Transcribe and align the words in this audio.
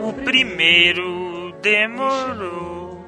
O 0.00 0.12
primeiro 0.24 1.52
demorou 1.62 3.02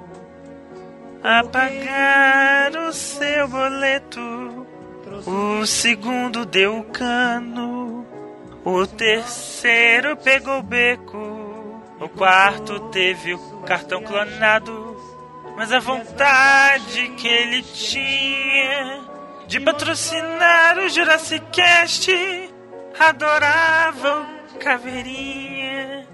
a 1.22 1.44
pagar 1.44 2.74
o 2.74 2.92
seu 2.92 3.48
boleto. 3.48 4.66
O 5.26 5.66
segundo 5.66 6.46
deu 6.46 6.78
o 6.78 6.84
cano. 6.84 8.06
O 8.64 8.86
terceiro 8.86 10.16
pegou 10.16 10.60
o 10.60 10.62
beco. 10.62 11.18
O 12.00 12.08
quarto 12.08 12.80
teve 12.90 13.34
o 13.34 13.62
cartão 13.66 14.02
clonado. 14.02 14.96
Mas 15.56 15.70
a 15.72 15.80
vontade 15.80 17.08
que 17.16 17.28
ele 17.28 17.62
tinha 17.62 19.05
de 19.46 19.60
patrocinar 19.60 20.78
o 20.78 20.88
Jurassic 20.88 21.44
Cast 21.52 22.10
adorava 22.98 24.26
o 24.54 24.58
Caveirinha. 24.58 26.06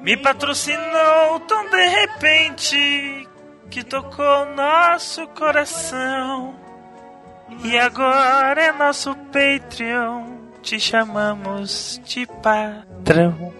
Me 0.00 0.16
patrocinou 0.16 1.40
tão 1.46 1.68
de 1.68 1.86
repente 1.86 3.28
que 3.70 3.84
tocou 3.84 4.46
nosso 4.54 5.26
coração. 5.28 6.54
E 7.64 7.78
agora 7.78 8.62
é 8.62 8.72
nosso 8.72 9.14
Patreon. 9.14 10.38
Te 10.62 10.78
chamamos 10.78 12.00
de 12.04 12.26
patrão. 12.26 13.59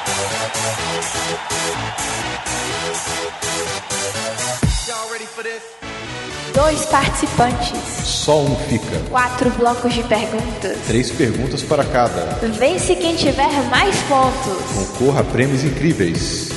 Dois 6.53 6.85
participantes. 6.85 7.71
Só 8.03 8.39
um 8.41 8.55
fica. 8.67 8.99
Quatro 9.09 9.49
blocos 9.51 9.93
de 9.93 10.03
perguntas. 10.03 10.77
Três 10.85 11.09
perguntas 11.09 11.63
para 11.63 11.83
cada. 11.83 12.21
Vence 12.59 12.95
quem 12.95 13.15
tiver 13.15 13.49
mais 13.69 13.95
pontos. 14.03 14.97
Concorra 14.97 15.21
a 15.21 15.23
prêmios 15.23 15.63
incríveis. 15.63 16.49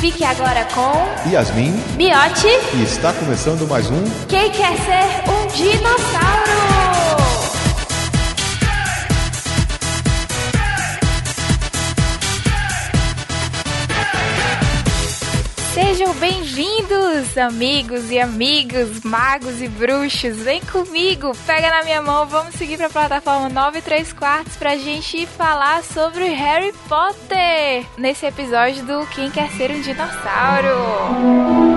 Fique 0.00 0.24
agora 0.24 0.66
com 0.74 1.30
Yasmin 1.30 1.72
Miote. 1.96 2.46
e 2.74 2.82
está 2.82 3.12
começando 3.12 3.68
mais 3.68 3.90
um 3.90 4.02
Quem 4.28 4.50
quer 4.50 4.76
ser 4.78 5.30
um 5.30 5.46
dinossauro? 5.48 6.89
Sejam 16.00 16.14
bem-vindos, 16.14 17.36
amigos 17.36 18.10
e 18.10 18.18
amigos, 18.18 19.02
magos 19.04 19.60
e 19.60 19.68
bruxos. 19.68 20.38
Vem 20.38 20.62
comigo, 20.62 21.32
pega 21.46 21.68
na 21.68 21.84
minha 21.84 22.00
mão, 22.00 22.26
vamos 22.26 22.54
seguir 22.54 22.78
para 22.78 22.86
a 22.86 22.90
plataforma 22.90 23.50
9 23.50 23.80
e 23.80 23.82
3 23.82 24.10
quartos 24.14 24.56
pra 24.56 24.78
gente 24.78 25.26
falar 25.26 25.84
sobre 25.84 26.24
Harry 26.28 26.72
Potter 26.88 27.84
nesse 27.98 28.24
episódio 28.24 28.82
do 28.86 29.06
Quem 29.08 29.30
Quer 29.30 29.50
Ser 29.50 29.72
um 29.72 29.82
Dinossauro. 29.82 31.69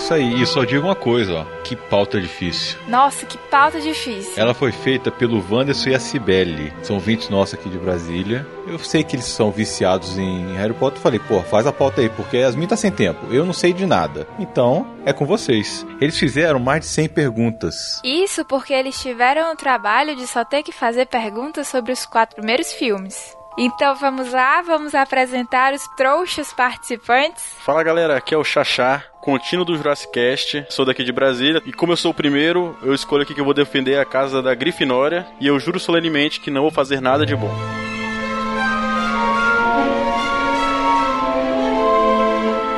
Isso 0.00 0.14
aí. 0.14 0.42
E 0.42 0.46
só 0.46 0.64
digo 0.64 0.86
uma 0.86 0.96
coisa, 0.96 1.40
ó. 1.40 1.44
Que 1.62 1.76
pauta 1.76 2.20
difícil. 2.20 2.78
Nossa, 2.88 3.26
que 3.26 3.36
pauta 3.36 3.80
difícil. 3.80 4.32
Ela 4.36 4.54
foi 4.54 4.72
feita 4.72 5.10
pelo 5.10 5.44
Wanderson 5.50 5.90
e 5.90 5.94
a 5.94 6.00
Cibele. 6.00 6.72
São 6.82 6.96
ouvintes 6.96 7.28
nossos 7.28 7.54
aqui 7.54 7.68
de 7.68 7.78
Brasília. 7.78 8.46
Eu 8.66 8.78
sei 8.78 9.04
que 9.04 9.16
eles 9.16 9.26
são 9.26 9.50
viciados 9.50 10.18
em 10.18 10.54
Harry 10.56 10.74
Potter. 10.74 11.00
Falei, 11.00 11.20
pô, 11.20 11.42
faz 11.42 11.66
a 11.66 11.72
pauta 11.72 12.00
aí, 12.00 12.08
porque 12.08 12.38
Yasmin 12.38 12.66
tá 12.66 12.76
sem 12.76 12.90
tempo. 12.90 13.32
Eu 13.32 13.44
não 13.44 13.52
sei 13.52 13.72
de 13.72 13.86
nada. 13.86 14.26
Então, 14.38 14.86
é 15.04 15.12
com 15.12 15.26
vocês. 15.26 15.86
Eles 16.00 16.18
fizeram 16.18 16.58
mais 16.58 16.80
de 16.80 16.86
100 16.86 17.08
perguntas. 17.08 18.00
Isso 18.04 18.44
porque 18.44 18.72
eles 18.72 19.00
tiveram 19.00 19.52
o 19.52 19.56
trabalho 19.56 20.16
de 20.16 20.26
só 20.26 20.44
ter 20.44 20.62
que 20.62 20.72
fazer 20.72 21.06
perguntas 21.06 21.68
sobre 21.68 21.92
os 21.92 22.06
quatro 22.06 22.36
primeiros 22.36 22.72
filmes. 22.72 23.36
Então 23.58 23.94
vamos 23.96 24.32
lá, 24.32 24.62
vamos 24.62 24.94
apresentar 24.94 25.74
os 25.74 25.86
trouxas 25.96 26.52
participantes. 26.52 27.44
Fala 27.58 27.82
galera, 27.82 28.16
aqui 28.16 28.32
é 28.32 28.38
o 28.38 28.44
Xaxá, 28.44 29.04
contínuo 29.20 29.64
do 29.64 29.76
Jurassic 29.76 30.12
Cast, 30.12 30.66
sou 30.68 30.84
daqui 30.84 31.04
de 31.04 31.12
Brasília 31.12 31.62
e 31.66 31.72
como 31.72 31.92
eu 31.92 31.96
sou 31.96 32.10
o 32.10 32.14
primeiro, 32.14 32.76
eu 32.82 32.94
escolho 32.94 33.22
aqui 33.22 33.34
que 33.34 33.40
eu 33.40 33.44
vou 33.44 33.54
defender 33.54 33.98
a 33.98 34.04
casa 34.04 34.42
da 34.42 34.54
Grifinória 34.54 35.26
e 35.40 35.46
eu 35.46 35.58
juro 35.58 35.78
solenemente 35.78 36.40
que 36.40 36.50
não 36.50 36.62
vou 36.62 36.70
fazer 36.70 37.00
nada 37.00 37.26
de 37.26 37.36
bom. 37.36 37.50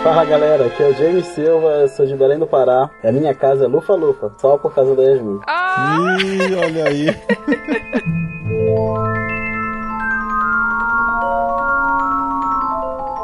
Fala 0.03 0.25
galera, 0.25 0.67
aqui 0.67 0.83
é 0.83 0.89
o 0.89 0.95
James 0.95 1.27
Silva, 1.27 1.87
sou 1.87 2.05
de 2.05 2.17
Belém 2.17 2.39
do 2.39 2.47
Pará. 2.47 2.91
E 3.05 3.07
a 3.07 3.13
minha 3.13 3.33
casa 3.35 3.67
é 3.67 3.69
Lufa 3.69 3.95
Lufa, 3.95 4.33
só 4.37 4.59
por 4.59 4.75
causa 4.75 4.97
da 4.97 5.03
Yasmin. 5.03 5.39
Oh, 5.47 6.21
Ih, 6.21 6.55
olha 6.57 6.89
aí. 6.89 7.07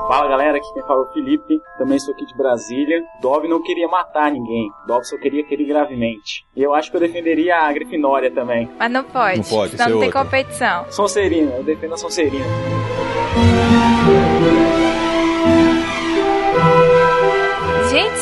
Fala 0.09 0.27
galera, 0.27 0.57
aqui 0.57 0.73
quem 0.73 0.83
fala 0.85 1.01
é 1.01 1.03
o 1.03 1.13
Felipe, 1.13 1.61
também 1.77 1.99
sou 1.99 2.15
aqui 2.15 2.25
de 2.25 2.35
Brasília. 2.35 3.05
Dove 3.21 3.47
não 3.47 3.63
queria 3.63 3.87
matar 3.87 4.31
ninguém, 4.33 4.71
Dove 4.87 5.05
só 5.05 5.19
queria 5.19 5.45
ferir 5.47 5.67
gravemente. 5.69 6.47
E 6.57 6.63
eu 6.63 6.73
acho 6.73 6.91
que 6.91 6.97
eu 6.97 7.01
defenderia 7.01 7.59
a 7.59 7.71
Grifinória 7.73 8.31
também. 8.31 8.71
mas 8.79 8.91
não 8.91 9.05
pode, 9.05 9.37
Não 9.37 9.45
pode, 9.45 9.75
é 9.75 9.79
não 9.79 9.87
tem 9.87 10.09
outra. 10.09 10.25
competição. 10.25 10.87
Sonserina, 10.91 11.53
eu 11.57 11.63
defendo 11.63 11.93
a 11.93 11.97
Sonserina. 11.99 12.47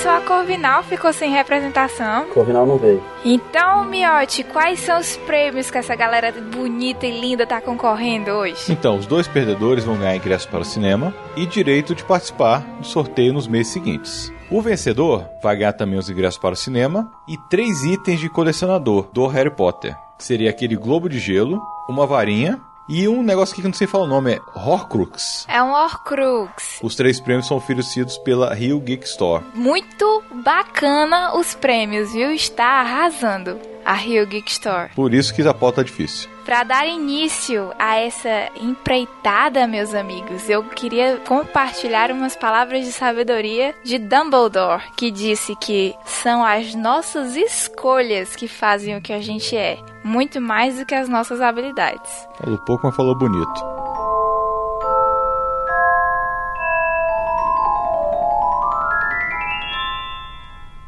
Só 0.06 0.18
a 0.18 0.20
Corvinal 0.20 0.84
ficou 0.84 1.12
sem 1.12 1.32
representação. 1.32 2.26
Corvinal 2.26 2.64
não 2.64 2.78
veio. 2.78 3.02
Então, 3.24 3.84
Miote, 3.86 4.44
quais 4.44 4.78
são 4.78 5.00
os 5.00 5.16
prêmios 5.16 5.68
que 5.68 5.78
essa 5.78 5.96
galera 5.96 6.30
bonita 6.30 7.04
e 7.04 7.20
linda 7.20 7.44
tá 7.44 7.60
concorrendo 7.60 8.30
hoje? 8.30 8.70
Então, 8.70 8.96
os 8.98 9.04
dois 9.04 9.26
perdedores 9.26 9.82
vão 9.82 9.96
ganhar 9.96 10.14
ingresso 10.14 10.48
para 10.48 10.60
o 10.60 10.64
cinema 10.64 11.12
e 11.36 11.44
direito 11.44 11.92
de 11.92 12.04
participar 12.04 12.60
do 12.78 12.86
sorteio 12.86 13.32
nos 13.32 13.48
meses 13.48 13.72
seguintes. 13.72 14.32
O 14.48 14.62
vencedor 14.62 15.28
vai 15.42 15.56
ganhar 15.56 15.72
também 15.72 15.98
os 15.98 16.08
ingressos 16.08 16.38
para 16.38 16.52
o 16.52 16.56
cinema 16.56 17.10
e 17.26 17.36
três 17.50 17.82
itens 17.82 18.20
de 18.20 18.28
colecionador 18.28 19.08
do 19.12 19.26
Harry 19.26 19.50
Potter. 19.50 19.96
Seria 20.18 20.50
aquele 20.50 20.76
globo 20.76 21.08
de 21.08 21.18
gelo, 21.18 21.60
uma 21.88 22.06
varinha 22.06 22.60
e 22.88 23.08
um 23.08 23.22
negócio 23.22 23.52
aqui 23.52 23.62
que 23.62 23.66
eu 23.66 23.70
não 23.70 23.76
sei 23.76 23.86
falar 23.86 24.04
o 24.04 24.08
nome, 24.08 24.34
é 24.34 24.40
Horcrux. 24.54 25.44
É 25.48 25.62
um 25.62 25.72
Horcrux. 25.72 26.78
Os 26.82 26.94
três 26.94 27.20
prêmios 27.20 27.46
são 27.46 27.56
oferecidos 27.56 28.16
pela 28.18 28.54
Rio 28.54 28.78
Geek 28.80 29.04
Store. 29.06 29.44
Muito 29.54 30.22
bacana 30.44 31.36
os 31.36 31.54
prêmios, 31.54 32.12
viu? 32.12 32.30
Está 32.32 32.80
arrasando 32.80 33.58
a 33.84 33.94
Rio 33.94 34.26
Geek 34.26 34.50
Store. 34.50 34.90
Por 34.94 35.14
isso 35.14 35.32
que 35.34 35.42
a 35.42 35.54
pauta 35.54 35.80
é 35.80 35.84
difícil. 35.84 36.28
Para 36.44 36.62
dar 36.62 36.86
início 36.86 37.72
a 37.76 37.96
essa 37.96 38.50
empreitada, 38.60 39.66
meus 39.66 39.92
amigos, 39.92 40.48
eu 40.48 40.62
queria 40.62 41.16
compartilhar 41.26 42.12
umas 42.12 42.36
palavras 42.36 42.84
de 42.84 42.92
sabedoria 42.92 43.74
de 43.82 43.98
Dumbledore, 43.98 44.84
que 44.96 45.10
disse 45.10 45.56
que 45.56 45.92
são 46.04 46.44
as 46.44 46.72
nossas 46.72 47.34
escolhas 47.34 48.36
que 48.36 48.46
fazem 48.46 48.96
o 48.96 49.00
que 49.00 49.12
a 49.12 49.20
gente 49.20 49.56
é, 49.56 49.78
muito 50.06 50.40
mais 50.40 50.78
do 50.78 50.86
que 50.86 50.94
as 50.94 51.08
nossas 51.08 51.40
habilidades. 51.40 52.26
Falou 52.38 52.58
pouco, 52.64 52.86
mas 52.86 52.96
falou 52.96 53.18
bonito. 53.18 53.76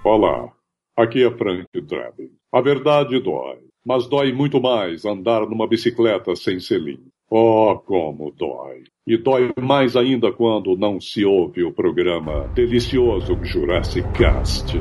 Olá, 0.04 0.50
Aqui 0.98 1.24
é 1.24 1.30
Frank 1.30 1.68
Drebin. 1.74 2.28
A 2.52 2.60
verdade 2.60 3.20
dói, 3.20 3.58
mas 3.86 4.08
dói 4.08 4.32
muito 4.32 4.60
mais 4.60 5.04
andar 5.04 5.46
numa 5.48 5.68
bicicleta 5.68 6.34
sem 6.34 6.58
selim. 6.58 6.98
Oh, 7.30 7.78
como 7.86 8.32
dói! 8.36 8.82
E 9.06 9.16
dói 9.16 9.52
mais 9.60 9.94
ainda 9.94 10.32
quando 10.32 10.76
não 10.76 11.00
se 11.00 11.24
ouve 11.24 11.62
o 11.62 11.72
programa 11.72 12.48
delicioso 12.48 13.38
Jurassic 13.44 14.10
Cast. 14.12 14.76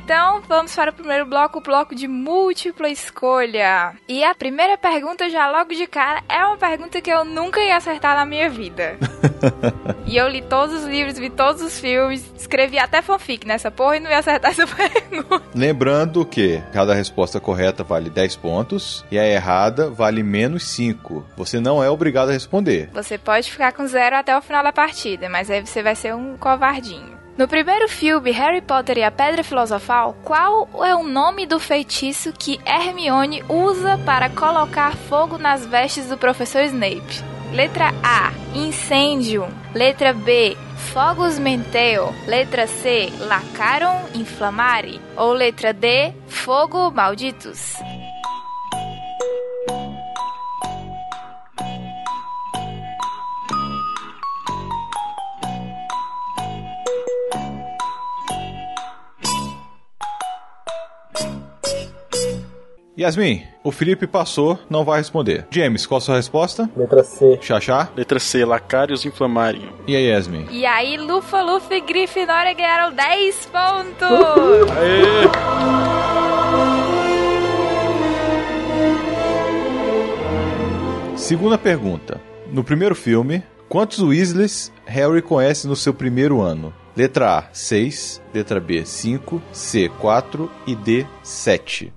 Então. 0.00 0.40
Vamos 0.48 0.74
para 0.74 0.90
o 0.90 0.94
primeiro 0.94 1.26
bloco, 1.26 1.58
o 1.58 1.62
bloco 1.62 1.94
de 1.94 2.08
múltipla 2.08 2.88
escolha. 2.88 3.94
E 4.08 4.24
a 4.24 4.34
primeira 4.34 4.76
pergunta, 4.76 5.28
já 5.28 5.50
logo 5.50 5.74
de 5.74 5.86
cara, 5.86 6.22
é 6.28 6.44
uma 6.44 6.56
pergunta 6.56 7.00
que 7.00 7.10
eu 7.10 7.24
nunca 7.24 7.60
ia 7.60 7.76
acertar 7.76 8.16
na 8.16 8.24
minha 8.24 8.48
vida. 8.48 8.96
e 10.06 10.16
eu 10.16 10.26
li 10.28 10.42
todos 10.42 10.82
os 10.82 10.84
livros, 10.86 11.18
vi 11.18 11.30
todos 11.30 11.62
os 11.62 11.78
filmes, 11.78 12.32
escrevi 12.36 12.78
até 12.78 13.02
fanfic 13.02 13.46
nessa 13.46 13.70
porra 13.70 13.96
e 13.96 14.00
não 14.00 14.10
ia 14.10 14.18
acertar 14.18 14.50
essa 14.52 14.66
pergunta. 14.66 15.42
Lembrando 15.54 16.24
que 16.24 16.62
cada 16.72 16.94
resposta 16.94 17.38
correta 17.38 17.84
vale 17.84 18.10
10 18.10 18.36
pontos 18.36 19.04
e 19.10 19.18
a 19.18 19.26
errada 19.26 19.90
vale 19.90 20.22
menos 20.22 20.64
5. 20.68 21.24
Você 21.36 21.60
não 21.60 21.82
é 21.82 21.90
obrigado 21.90 22.30
a 22.30 22.32
responder. 22.32 22.88
Você 22.92 23.18
pode 23.18 23.50
ficar 23.50 23.72
com 23.72 23.86
zero 23.86 24.16
até 24.16 24.36
o 24.36 24.42
final 24.42 24.62
da 24.62 24.72
partida, 24.72 25.28
mas 25.28 25.50
aí 25.50 25.64
você 25.64 25.82
vai 25.82 25.94
ser 25.94 26.14
um 26.14 26.36
covardinho. 26.36 27.19
No 27.40 27.48
primeiro 27.48 27.88
filme, 27.88 28.30
Harry 28.32 28.60
Potter 28.60 28.98
e 28.98 29.02
a 29.02 29.10
Pedra 29.10 29.42
Filosofal, 29.42 30.14
qual 30.22 30.68
é 30.84 30.94
o 30.94 31.02
nome 31.02 31.46
do 31.46 31.58
feitiço 31.58 32.34
que 32.34 32.60
Hermione 32.66 33.42
usa 33.48 33.96
para 34.04 34.28
colocar 34.28 34.94
fogo 34.94 35.38
nas 35.38 35.64
vestes 35.64 36.06
do 36.10 36.18
professor 36.18 36.60
Snape? 36.64 37.24
Letra 37.50 37.94
A: 38.02 38.30
incêndio. 38.54 39.48
Letra 39.74 40.12
B: 40.12 40.54
fogos 40.92 41.38
menteo. 41.38 42.14
Letra 42.26 42.66
C: 42.66 43.10
lacaron 43.20 44.02
inflamare. 44.14 45.00
Ou 45.16 45.32
letra 45.32 45.72
D: 45.72 46.12
fogo 46.28 46.90
malditos. 46.90 47.76
Yasmin, 63.00 63.44
o 63.64 63.72
Felipe 63.72 64.06
passou, 64.06 64.58
não 64.68 64.84
vai 64.84 64.98
responder. 64.98 65.46
James, 65.50 65.86
qual 65.86 65.96
a 65.96 66.00
sua 66.02 66.16
resposta? 66.16 66.68
Letra 66.76 67.02
C. 67.02 67.38
Xaxá? 67.40 67.88
Letra 67.96 68.18
C, 68.18 68.44
Lacários 68.44 69.06
Inflamarium. 69.06 69.72
E 69.86 69.96
aí, 69.96 70.10
Yasmin? 70.10 70.46
E 70.50 70.66
aí, 70.66 70.98
Lufa, 70.98 71.40
Lufa 71.40 71.74
e 71.74 71.80
Grifinória 71.80 72.52
ganharam 72.52 72.92
10 72.92 73.46
pontos! 73.46 74.02
Aê! 74.76 75.30
Segunda 81.16 81.56
pergunta. 81.56 82.20
No 82.52 82.62
primeiro 82.62 82.94
filme, 82.94 83.42
quantos 83.66 84.00
Weasleys 84.00 84.70
Harry 84.84 85.22
conhece 85.22 85.66
no 85.66 85.74
seu 85.74 85.94
primeiro 85.94 86.42
ano? 86.42 86.70
Letra 86.94 87.38
A, 87.38 87.44
6. 87.50 88.20
Letra 88.34 88.60
B, 88.60 88.84
5. 88.84 89.40
C, 89.52 89.88
4. 89.88 90.50
E 90.66 90.74
D, 90.74 91.06
7. 91.22 91.90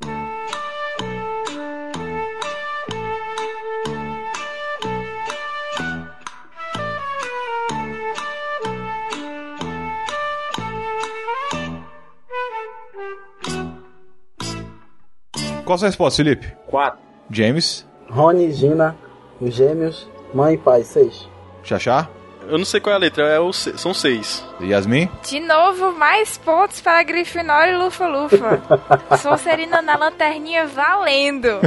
Qual 15.66 15.76
a 15.76 15.78
sua 15.78 15.88
resposta, 15.88 16.18
Felipe? 16.18 16.54
4. 16.68 17.00
James? 17.30 17.88
Rony, 18.10 18.52
Gina, 18.52 18.96
os 19.40 19.54
gêmeos, 19.56 20.10
mãe 20.34 20.56
e 20.56 20.58
pai, 20.58 20.84
6. 20.84 21.30
Xaxá? 21.64 22.10
Eu 22.50 22.58
não 22.58 22.66
sei 22.66 22.80
qual 22.80 22.94
é 22.94 22.96
a 22.96 23.00
letra, 23.00 23.24
é 23.28 23.40
o 23.40 23.52
C- 23.54 23.78
são 23.78 23.94
seis. 23.94 24.44
Yasmin? 24.62 25.10
De 25.28 25.40
novo, 25.40 25.92
mais 25.94 26.38
pontos 26.38 26.80
para 26.82 27.02
Grifinória 27.04 27.72
e 27.72 27.76
Lufa 27.78 28.08
Lufa. 28.08 28.62
Sonserina 29.18 29.82
na 29.82 29.96
lanterninha 29.98 30.66
valendo. 30.68 31.60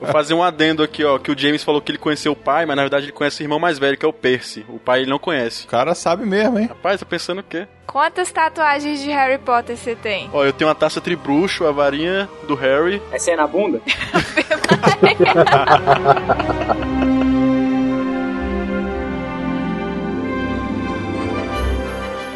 Vou 0.00 0.10
fazer 0.10 0.34
um 0.34 0.42
adendo 0.42 0.82
aqui, 0.82 1.04
ó, 1.04 1.18
que 1.18 1.30
o 1.30 1.38
James 1.38 1.62
falou 1.62 1.80
que 1.80 1.90
ele 1.92 1.98
conheceu 1.98 2.32
o 2.32 2.36
pai, 2.36 2.64
mas 2.66 2.76
na 2.76 2.82
verdade 2.82 3.04
ele 3.06 3.12
conhece 3.12 3.42
o 3.42 3.44
irmão 3.44 3.58
mais 3.58 3.78
velho, 3.78 3.96
que 3.96 4.04
é 4.04 4.08
o 4.08 4.12
Percy. 4.12 4.64
O 4.68 4.78
pai 4.78 5.00
ele 5.02 5.10
não 5.10 5.18
conhece. 5.18 5.64
O 5.64 5.68
cara 5.68 5.94
sabe 5.94 6.24
mesmo, 6.26 6.58
hein? 6.58 6.66
Rapaz, 6.66 7.00
tá 7.00 7.06
pensando 7.06 7.40
o 7.40 7.44
quê? 7.44 7.66
Quantas 7.86 8.30
tatuagens 8.30 9.00
de 9.00 9.10
Harry 9.10 9.38
Potter 9.38 9.76
você 9.76 9.94
tem? 9.94 10.28
Ó, 10.32 10.44
eu 10.44 10.52
tenho 10.52 10.68
uma 10.68 10.74
taça 10.74 11.00
tribruxo, 11.00 11.66
a 11.66 11.72
varinha 11.72 12.28
do 12.46 12.54
Harry. 12.54 13.00
Essa 13.12 13.30
é 13.30 13.36
na 13.36 13.46
bunda? 13.46 13.80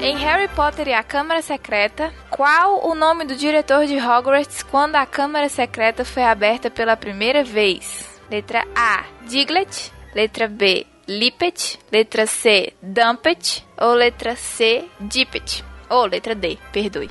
Em 0.03 0.17
Harry 0.17 0.49
Potter 0.49 0.89
e 0.89 0.93
a 0.93 1.05
Câmara 1.05 1.41
Secreta, 1.41 2.13
qual 2.29 2.89
o 2.91 2.93
nome 2.93 3.25
do 3.25 3.37
diretor 3.37 3.87
de 3.87 3.97
Hogwarts 3.99 4.61
quando 4.65 4.97
a 4.97 5.07
Câmara 5.07 5.49
Secreta 5.49 6.05
foi 6.05 6.25
aberta 6.25 6.69
pela 6.69 6.97
primeira 6.97 7.45
vez? 7.45 8.21
Letra 8.29 8.67
A, 8.75 9.05
Diglett. 9.29 9.93
Letra 10.13 10.49
B, 10.49 10.85
Lippet. 11.07 11.79
Letra 11.93 12.27
C, 12.27 12.73
Dumpet. 12.83 13.65
Ou 13.81 13.95
letra 13.95 14.35
C, 14.35 14.89
Dippet. 14.99 15.65
Ou 15.89 16.07
letra 16.07 16.35
D, 16.35 16.59
perdoe. 16.73 17.09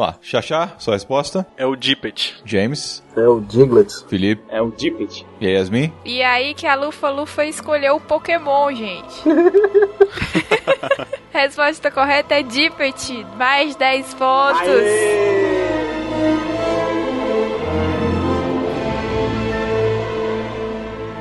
Ó, 0.00 0.14
Xaxá, 0.22 0.76
sua 0.78 0.94
resposta? 0.94 1.46
É 1.58 1.66
o 1.66 1.76
Dippet. 1.76 2.40
James? 2.42 3.02
É 3.14 3.28
o 3.28 3.38
Diglett. 3.38 3.92
Felipe? 4.08 4.42
É 4.48 4.62
o 4.62 4.70
Dippet. 4.70 5.26
E 5.38 5.46
aí, 5.46 5.52
Yasmin? 5.52 5.92
E 6.06 6.22
aí 6.22 6.54
que 6.54 6.66
a 6.66 6.74
Lufa 6.74 7.10
Lufa 7.10 7.44
escolheu 7.44 7.96
o 7.96 8.00
Pokémon, 8.00 8.74
gente. 8.74 9.22
Resposta 11.30 11.90
correta 11.90 12.34
é 12.34 12.42
Dippet. 12.42 13.26
Mais 13.36 13.76
10 13.76 14.14
pontos. 14.14 14.60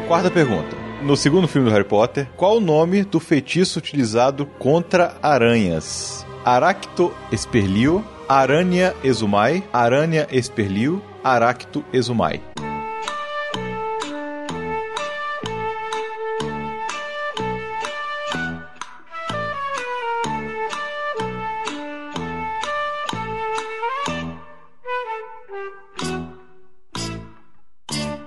Quarta 0.07 0.31
pergunta. 0.31 0.77
No 1.01 1.17
segundo 1.17 1.49
filme 1.49 1.67
do 1.67 1.73
Harry 1.73 1.87
Potter, 1.87 2.29
qual 2.37 2.55
o 2.55 2.61
nome 2.61 3.03
do 3.03 3.19
feitiço 3.19 3.77
utilizado 3.77 4.45
contra 4.45 5.17
aranhas? 5.21 6.25
Aracto 6.45 7.13
Esperlio, 7.29 8.05
Aranha 8.31 8.93
Exumai, 9.03 9.63
Aranha 9.73 10.27
Esperlio, 10.31 11.01
Aracto 11.23 11.83
Exumai. 11.91 12.39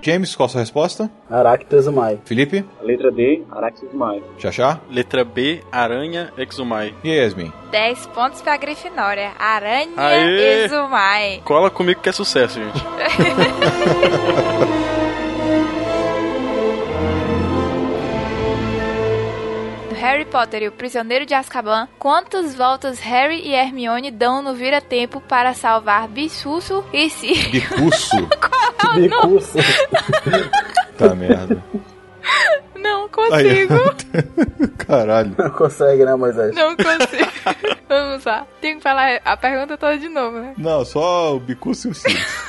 James, 0.03 0.35
qual 0.35 0.47
a 0.47 0.49
sua 0.49 0.59
resposta? 0.61 1.09
Aractosumai. 1.29 2.19
Felipe? 2.25 2.65
A 2.79 2.83
letra 2.83 3.09
D, 3.09 3.43
Araxis 3.49 3.93
Maio. 3.93 4.23
Xaxá? 4.37 4.81
Letra 4.89 5.23
B, 5.23 5.61
Aranha 5.71 6.33
Exumai. 6.37 6.93
E 7.03 7.11
aí, 7.11 7.19
Yasmin? 7.23 7.53
10 7.71 8.07
pontos 8.07 8.41
pra 8.41 8.57
Grifinória. 8.57 9.31
Aranha 9.39 9.93
Aê! 9.95 10.65
Exumai. 10.65 11.41
Cola 11.45 11.69
comigo 11.69 12.01
que 12.01 12.09
é 12.09 12.11
sucesso, 12.11 12.59
gente. 12.59 12.83
Harry 20.03 20.25
Potter 20.25 20.63
e 20.63 20.67
o 20.67 20.71
Prisioneiro 20.73 21.25
de 21.25 21.33
Azkaban, 21.33 21.87
quantas 21.97 22.53
voltas 22.53 22.99
Harry 22.99 23.39
e 23.47 23.53
Hermione 23.53 24.11
dão 24.11 24.41
no 24.41 24.53
vira-tempo 24.53 25.21
para 25.21 25.53
salvar 25.53 26.09
Bissusso 26.09 26.83
e 26.91 27.09
Sirius? 27.09 27.47
Bicurso. 27.49 28.17
Bicurso. 28.99 29.57
tá 30.99 31.15
merda. 31.15 31.63
Não, 32.75 33.07
consigo. 33.07 33.75
Caralho. 34.77 35.33
Não 35.37 35.49
consegue, 35.51 36.03
né, 36.03 36.13
Moisés? 36.17 36.53
Não 36.53 36.75
consigo. 36.75 37.71
Vamos 37.87 38.25
lá. 38.25 38.45
Tenho 38.59 38.75
que 38.79 38.83
falar 38.83 39.21
a 39.23 39.37
pergunta 39.37 39.77
toda 39.77 39.97
de 39.97 40.09
novo, 40.09 40.37
né? 40.37 40.53
Não, 40.57 40.83
só 40.83 41.33
o 41.33 41.39
Bicuço 41.39 41.87
e 41.87 41.91
o 41.91 41.93
Sirius. 41.93 42.43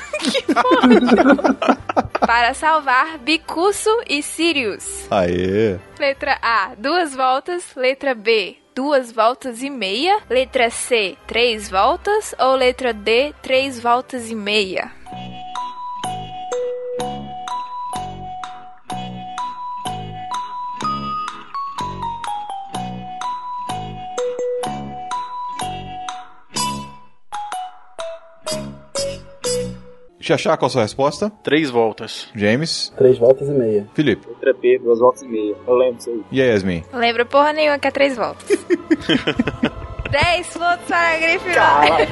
Para 2.27 2.55
salvar 2.55 3.19
Bicuço 3.19 3.91
e 4.09 4.23
Sirius. 4.23 5.07
Aê. 5.11 5.79
Letra 5.99 6.39
A, 6.41 6.73
duas 6.77 7.15
voltas. 7.15 7.75
Letra 7.77 8.15
B, 8.15 8.57
duas 8.75 9.13
voltas 9.13 9.63
e 9.63 9.71
meia. 9.71 10.21
Letra 10.29 10.71
C, 10.71 11.17
três 11.27 11.71
voltas. 11.71 12.35
Ou 12.39 12.57
letra 12.57 12.93
D, 12.93 13.35
três 13.43 13.81
voltas 13.81 14.31
e 14.31 14.35
meia. 14.35 14.91
Xaxá, 30.25 30.57
qual 30.57 30.69
a 30.69 30.71
sua 30.71 30.83
resposta? 30.83 31.31
Três 31.43 31.69
voltas. 31.69 32.29
James. 32.35 32.91
Três 32.97 33.19
voltas 33.19 33.47
e 33.47 33.51
meia. 33.51 33.87
Felipe. 33.93 34.27
Letra 34.27 34.55
B, 34.55 34.79
duas 34.79 34.99
voltas 34.99 35.21
e 35.21 35.29
meia. 35.29 35.55
Eu 35.67 35.75
lembro 35.75 35.97
disso 35.97 36.09
aí. 36.09 36.23
E 36.33 36.41
aí, 36.41 36.49
Yasmin? 36.49 36.83
Lembra 36.95 37.27
porra 37.27 37.53
nenhuma 37.53 37.79
que 37.79 37.89
é 37.89 37.91
três 37.91 38.17
voltas. 38.17 38.49
Dez 40.11 40.49
pontos 40.49 40.87
para 40.89 41.15
a 41.15 41.19
Grifinória. 41.19 42.09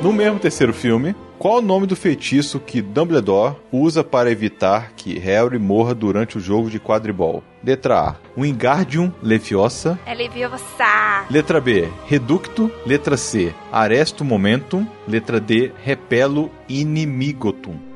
No 0.00 0.12
mesmo 0.12 0.38
terceiro 0.38 0.72
filme, 0.72 1.14
qual 1.38 1.58
o 1.58 1.62
nome 1.62 1.86
do 1.86 1.94
feitiço 1.94 2.58
que 2.58 2.80
Dumbledore 2.80 3.56
usa 3.70 4.02
para 4.02 4.30
evitar 4.30 4.92
que 4.96 5.18
Harry 5.18 5.58
morra 5.58 5.94
durante 5.94 6.38
o 6.38 6.40
jogo 6.40 6.70
de 6.70 6.80
quadribol? 6.80 7.42
Letra 7.62 8.00
A, 8.00 8.16
Wingardium 8.38 9.12
Leviosa. 9.22 9.98
É 10.06 10.14
Leviosa. 10.14 11.26
Letra 11.30 11.60
B, 11.60 11.88
Reducto. 12.06 12.70
Letra 12.86 13.16
C, 13.16 13.54
Aresto 13.72 14.24
Momentum. 14.24 14.86
Letra 15.06 15.40
D, 15.40 15.72
Repelo 15.82 16.50
Inimigotum. 16.68 17.95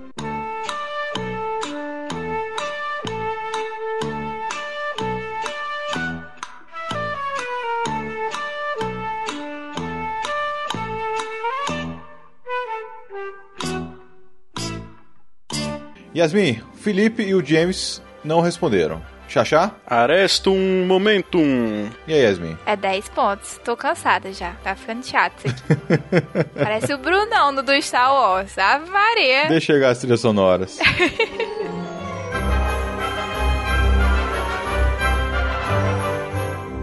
Yasmin, 16.21 16.61
Felipe 16.75 17.23
e 17.23 17.35
o 17.35 17.43
James 17.43 18.03
não 18.23 18.43
responderam. 18.43 19.03
Xaxá? 19.27 19.71
Arestum 19.87 20.85
momentum. 20.87 21.89
E 22.07 22.13
aí, 22.13 22.23
Yasmin? 22.25 22.59
É 22.67 22.77
10 22.77 23.09
pontos. 23.11 23.59
Tô 23.65 23.75
cansada 23.77 24.31
já. 24.33 24.51
Tá 24.63 24.75
ficando 24.75 25.07
chato 25.07 25.47
isso 25.47 25.57
aqui. 25.71 26.49
Parece 26.59 26.93
o 26.93 26.99
Brunão 26.99 27.55
do 27.55 27.63
do 27.63 27.81
Star 27.81 28.13
Wars. 28.13 28.59
Ave 28.59 28.91
Maria. 28.91 29.47
Deixa 29.47 29.73
chegar 29.73 29.91
as 29.91 29.99
trilhas 29.99 30.21
sonoras. 30.21 30.79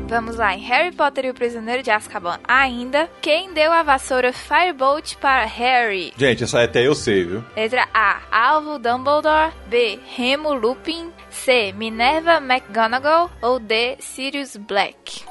Vamos 0.07 0.37
lá, 0.37 0.55
em 0.55 0.59
Harry 0.61 0.95
Potter 0.95 1.25
e 1.25 1.29
o 1.29 1.33
Prisioneiro 1.33 1.83
de 1.83 1.91
Azkaban 1.91 2.39
ainda, 2.47 3.09
quem 3.21 3.53
deu 3.53 3.73
a 3.73 3.83
vassoura 3.83 4.31
Firebolt 4.31 5.15
para 5.17 5.43
Harry? 5.43 6.13
Gente, 6.17 6.45
essa 6.45 6.63
até 6.63 6.87
eu 6.87 6.95
sei, 6.95 7.25
viu? 7.25 7.43
Letra 7.53 7.85
A, 7.93 8.21
Alvo 8.31 8.79
Dumbledore, 8.79 9.51
B, 9.67 9.99
Remo 10.15 10.53
Lupin, 10.53 11.11
C, 11.29 11.73
Minerva 11.73 12.37
McGonagall 12.37 13.29
ou 13.41 13.59
D, 13.59 13.97
Sirius 13.99 14.55
Black? 14.55 15.25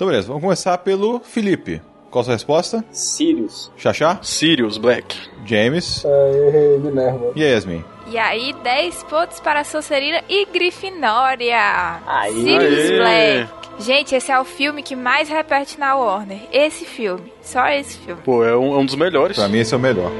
Então, 0.00 0.08
beleza. 0.08 0.28
Vamos 0.28 0.42
começar 0.42 0.78
pelo 0.78 1.20
Felipe. 1.20 1.82
Qual 2.10 2.22
a 2.22 2.24
sua 2.24 2.32
resposta? 2.32 2.82
Sirius. 2.90 3.70
Xaxá? 3.76 4.18
Sirius 4.22 4.78
Black. 4.78 5.14
James? 5.44 6.02
É, 6.06 6.78
Minerva. 6.78 7.32
E 7.36 7.44
aí, 7.44 7.52
Yasmin? 7.52 7.84
E 8.10 8.16
aí, 8.16 8.54
10 8.64 9.02
pontos 9.02 9.40
para 9.40 9.62
Sonserina 9.62 10.24
e 10.26 10.46
Grifinória. 10.46 12.00
Aí. 12.06 12.32
Sirius 12.32 12.90
Aê. 12.90 12.96
Black. 12.96 13.50
Gente, 13.80 14.14
esse 14.14 14.32
é 14.32 14.40
o 14.40 14.44
filme 14.46 14.82
que 14.82 14.96
mais 14.96 15.28
repete 15.28 15.78
na 15.78 15.94
Warner. 15.94 16.48
Esse 16.50 16.86
filme. 16.86 17.30
Só 17.42 17.68
esse 17.68 17.98
filme. 17.98 18.22
Pô, 18.22 18.42
é 18.42 18.56
um, 18.56 18.74
é 18.74 18.78
um 18.78 18.86
dos 18.86 18.94
melhores. 18.94 19.36
Pra 19.36 19.48
mim, 19.48 19.58
esse 19.58 19.74
é 19.74 19.76
o 19.76 19.80
melhor. 19.80 20.10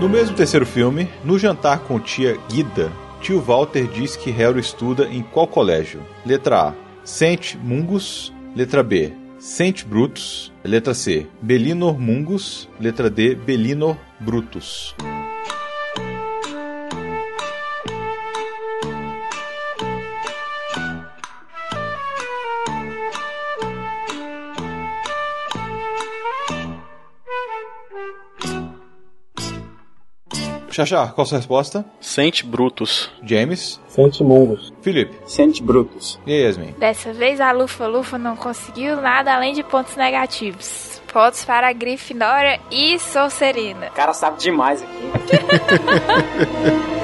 No 0.00 0.08
mesmo 0.08 0.34
terceiro 0.34 0.66
filme, 0.66 1.08
no 1.24 1.38
jantar 1.38 1.78
com 1.78 2.00
tia 2.00 2.36
Guida, 2.48 2.90
tio 3.20 3.40
Walter 3.40 3.86
diz 3.86 4.16
que 4.16 4.30
Harry 4.30 4.60
estuda 4.60 5.06
em 5.08 5.22
qual 5.22 5.46
colégio? 5.46 6.02
Letra 6.24 6.70
A, 6.70 6.74
Saint 7.04 7.54
Mungus. 7.62 8.32
Letra 8.56 8.82
B, 8.82 9.12
Saint 9.38 9.84
Brutus. 9.84 10.52
Letra 10.64 10.94
C, 10.94 11.26
Belinor 11.40 11.98
Mungus. 11.98 12.68
Letra 12.80 13.08
D, 13.08 13.34
Belinor 13.34 13.96
Brutus. 14.18 14.94
Xaxá, 30.70 31.08
qual 31.08 31.24
a 31.24 31.26
sua 31.26 31.38
resposta? 31.38 31.84
Saint 32.00 32.44
Brutus. 32.44 33.10
James? 33.22 33.80
Sente 33.88 34.22
Mungus. 34.22 34.72
Felipe? 34.80 35.16
Sente 35.26 35.62
Brutus. 35.62 36.18
E 36.26 36.32
aí, 36.32 36.42
Yasmin? 36.44 36.74
Dessa 36.78 37.12
vez 37.12 37.40
a 37.40 37.50
Lufa 37.52 37.86
Lufa 37.86 38.16
não 38.16 38.36
conseguiu 38.36 39.00
nada 39.00 39.34
além 39.34 39.52
de 39.52 39.62
pontos 39.62 39.96
negativos. 39.96 41.02
Pontos 41.12 41.44
para 41.44 41.68
a 41.68 41.72
Grifinória 41.72 42.60
e 42.70 42.98
Sonserina. 43.00 43.88
O 43.88 43.92
cara 43.92 44.12
sabe 44.12 44.38
demais 44.38 44.82
aqui. 44.82 45.00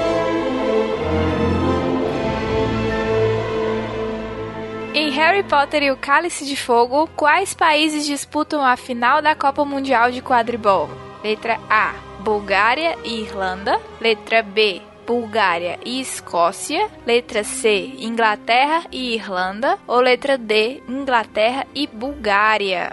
Em 4.95 5.11
Harry 5.11 5.43
Potter 5.43 5.83
e 5.83 5.91
o 5.91 5.97
Cálice 5.97 6.47
de 6.47 6.57
Fogo, 6.57 7.07
quais 7.15 7.53
países 7.53 8.07
disputam 8.07 8.65
a 8.65 8.79
final 8.79 9.21
da 9.21 9.35
Copa 9.35 9.63
Mundial 9.63 10.11
de 10.11 10.23
Quadribol? 10.23 10.89
Letra 11.23 11.61
A: 11.69 12.06
Bulgária 12.27 12.99
e 13.05 13.21
Irlanda. 13.21 13.81
Letra 14.01 14.43
B: 14.43 14.83
Bulgária 15.07 15.79
e 15.87 16.01
Escócia. 16.01 16.91
Letra 17.07 17.45
C: 17.45 17.95
Inglaterra 18.01 18.83
e 18.91 19.15
Irlanda. 19.15 19.79
Ou 19.87 20.01
letra 20.01 20.37
D: 20.37 20.83
Inglaterra 20.89 21.65
e 21.73 21.87
Bulgária. 21.87 22.91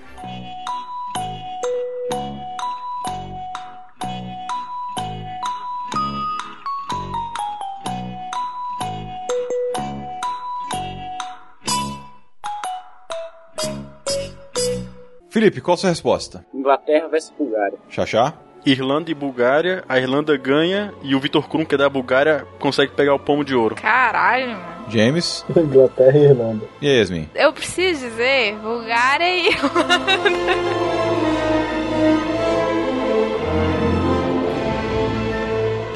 Felipe, 15.31 15.59
qual 15.59 15.73
a 15.73 15.77
sua 15.77 15.89
resposta? 15.89 16.45
Inglaterra 16.53 17.07
versus 17.07 17.33
Bulgária. 17.35 17.79
Xaxá? 17.89 18.37
Irlanda 18.65 19.11
e 19.11 19.13
Bulgária. 19.13 19.83
A 19.87 19.99
Irlanda 19.99 20.35
ganha 20.37 20.93
e 21.01 21.15
o 21.15 21.19
Vitor 21.19 21.47
Krum, 21.47 21.65
que 21.65 21.75
é 21.75 21.77
da 21.77 21.89
Bulgária, 21.89 22.45
consegue 22.59 22.93
pegar 22.93 23.13
o 23.13 23.19
pomo 23.19 23.43
de 23.43 23.55
ouro. 23.55 23.75
Caralho, 23.75 24.49
mano. 24.49 24.73
James? 24.89 25.45
Inglaterra 25.55 26.17
e 26.17 26.23
Irlanda. 26.23 26.65
E 26.81 26.87
aí, 26.87 26.97
Yasmin? 26.99 27.29
Eu 27.35 27.53
preciso 27.53 28.01
dizer 28.07 28.55
Bulgária 28.61 29.25
e 29.25 29.49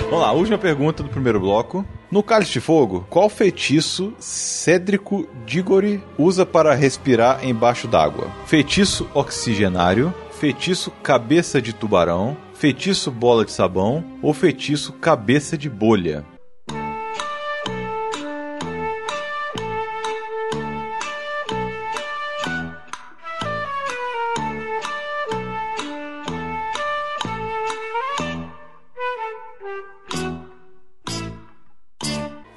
Vamos 0.09 0.21
lá, 0.21 0.31
última 0.31 0.57
pergunta 0.57 1.03
do 1.03 1.09
primeiro 1.09 1.39
bloco. 1.39 1.85
No 2.09 2.23
Cálice 2.23 2.53
de 2.53 2.59
Fogo, 2.61 3.05
qual 3.09 3.27
feitiço 3.27 4.13
Cédrico 4.17 5.27
Diggory 5.45 6.01
usa 6.17 6.45
para 6.45 6.73
respirar 6.73 7.45
embaixo 7.45 7.87
d'água? 7.89 8.29
Feitiço 8.45 9.09
oxigenário, 9.13 10.13
feitiço 10.31 10.91
cabeça 11.03 11.61
de 11.61 11.73
tubarão, 11.73 12.37
feitiço 12.57 13.11
bola 13.11 13.45
de 13.45 13.51
sabão 13.51 14.03
ou 14.19 14.33
feitiço 14.33 14.91
cabeça 14.93 15.55
de 15.55 15.69
bolha? 15.69 16.25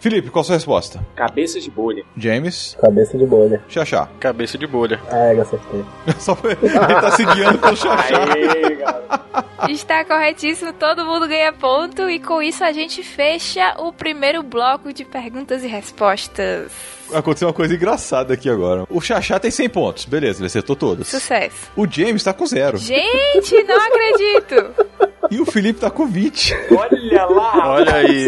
Felipe, 0.01 0.31
qual 0.31 0.41
a 0.41 0.45
sua 0.45 0.55
resposta? 0.55 1.07
Cabeça 1.15 1.61
de 1.61 1.71
bolha. 1.71 2.03
James? 2.17 2.75
Cabeça 2.81 3.19
de 3.19 3.27
bolha. 3.27 3.63
Xaxá. 3.69 4.09
Cabeça 4.19 4.57
de 4.57 4.67
bolha. 4.67 4.99
Ah, 5.11 5.35
eu 5.35 5.43
acertei. 5.43 5.85
Só 6.19 6.35
foi... 6.35 6.53
Ele 6.53 6.71
tá 6.71 7.11
se 7.13 7.25
guiando 7.27 7.59
pelo 7.59 7.77
Xaxá. 7.77 8.17
Aê. 8.33 9.71
Está 9.71 10.03
corretíssimo, 10.05 10.73
todo 10.73 11.05
mundo 11.05 11.29
ganha 11.29 11.53
ponto 11.53 12.09
e 12.09 12.19
com 12.19 12.41
isso 12.41 12.65
a 12.65 12.73
gente 12.73 13.03
fecha 13.03 13.75
o 13.79 13.93
primeiro 13.93 14.43
bloco 14.43 14.91
de 14.91 15.05
perguntas 15.05 15.63
e 15.63 15.67
respostas. 15.67 16.73
Aconteceu 17.13 17.49
uma 17.49 17.55
coisa 17.55 17.75
engraçada 17.75 18.33
aqui 18.33 18.49
agora. 18.49 18.87
O 18.89 19.03
Xaxá 19.03 19.39
tem 19.39 19.51
100 19.51 19.69
pontos. 19.69 20.05
Beleza, 20.07 20.41
ele 20.41 20.47
acertou 20.47 20.75
todas. 20.75 21.09
Sucesso. 21.09 21.71
O 21.77 21.87
James 21.87 22.23
tá 22.25 22.33
com 22.33 22.47
zero. 22.47 22.79
Gente, 22.79 23.63
não 23.65 23.77
acredito! 23.77 25.11
E 25.31 25.41
o 25.41 25.47
Felipe 25.47 25.79
tá 25.79 25.89
com 25.89 26.09
20. 26.09 26.57
Olha 26.73 27.25
lá. 27.27 27.69
Olha 27.71 27.95
aí. 27.95 28.27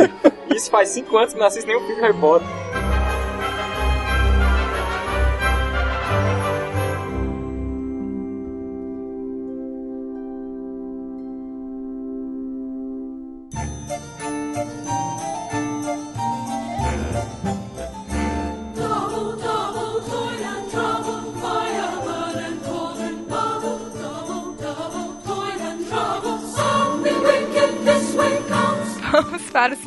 Isso 0.55 0.71
faz 0.71 0.91
5 0.91 1.17
anos 1.17 1.33
que 1.33 1.39
não 1.39 1.47
assisto 1.47 1.67
nenhum 1.67 1.87
filme 1.87 2.01
Harry 2.03 2.19
Potter. 2.19 2.49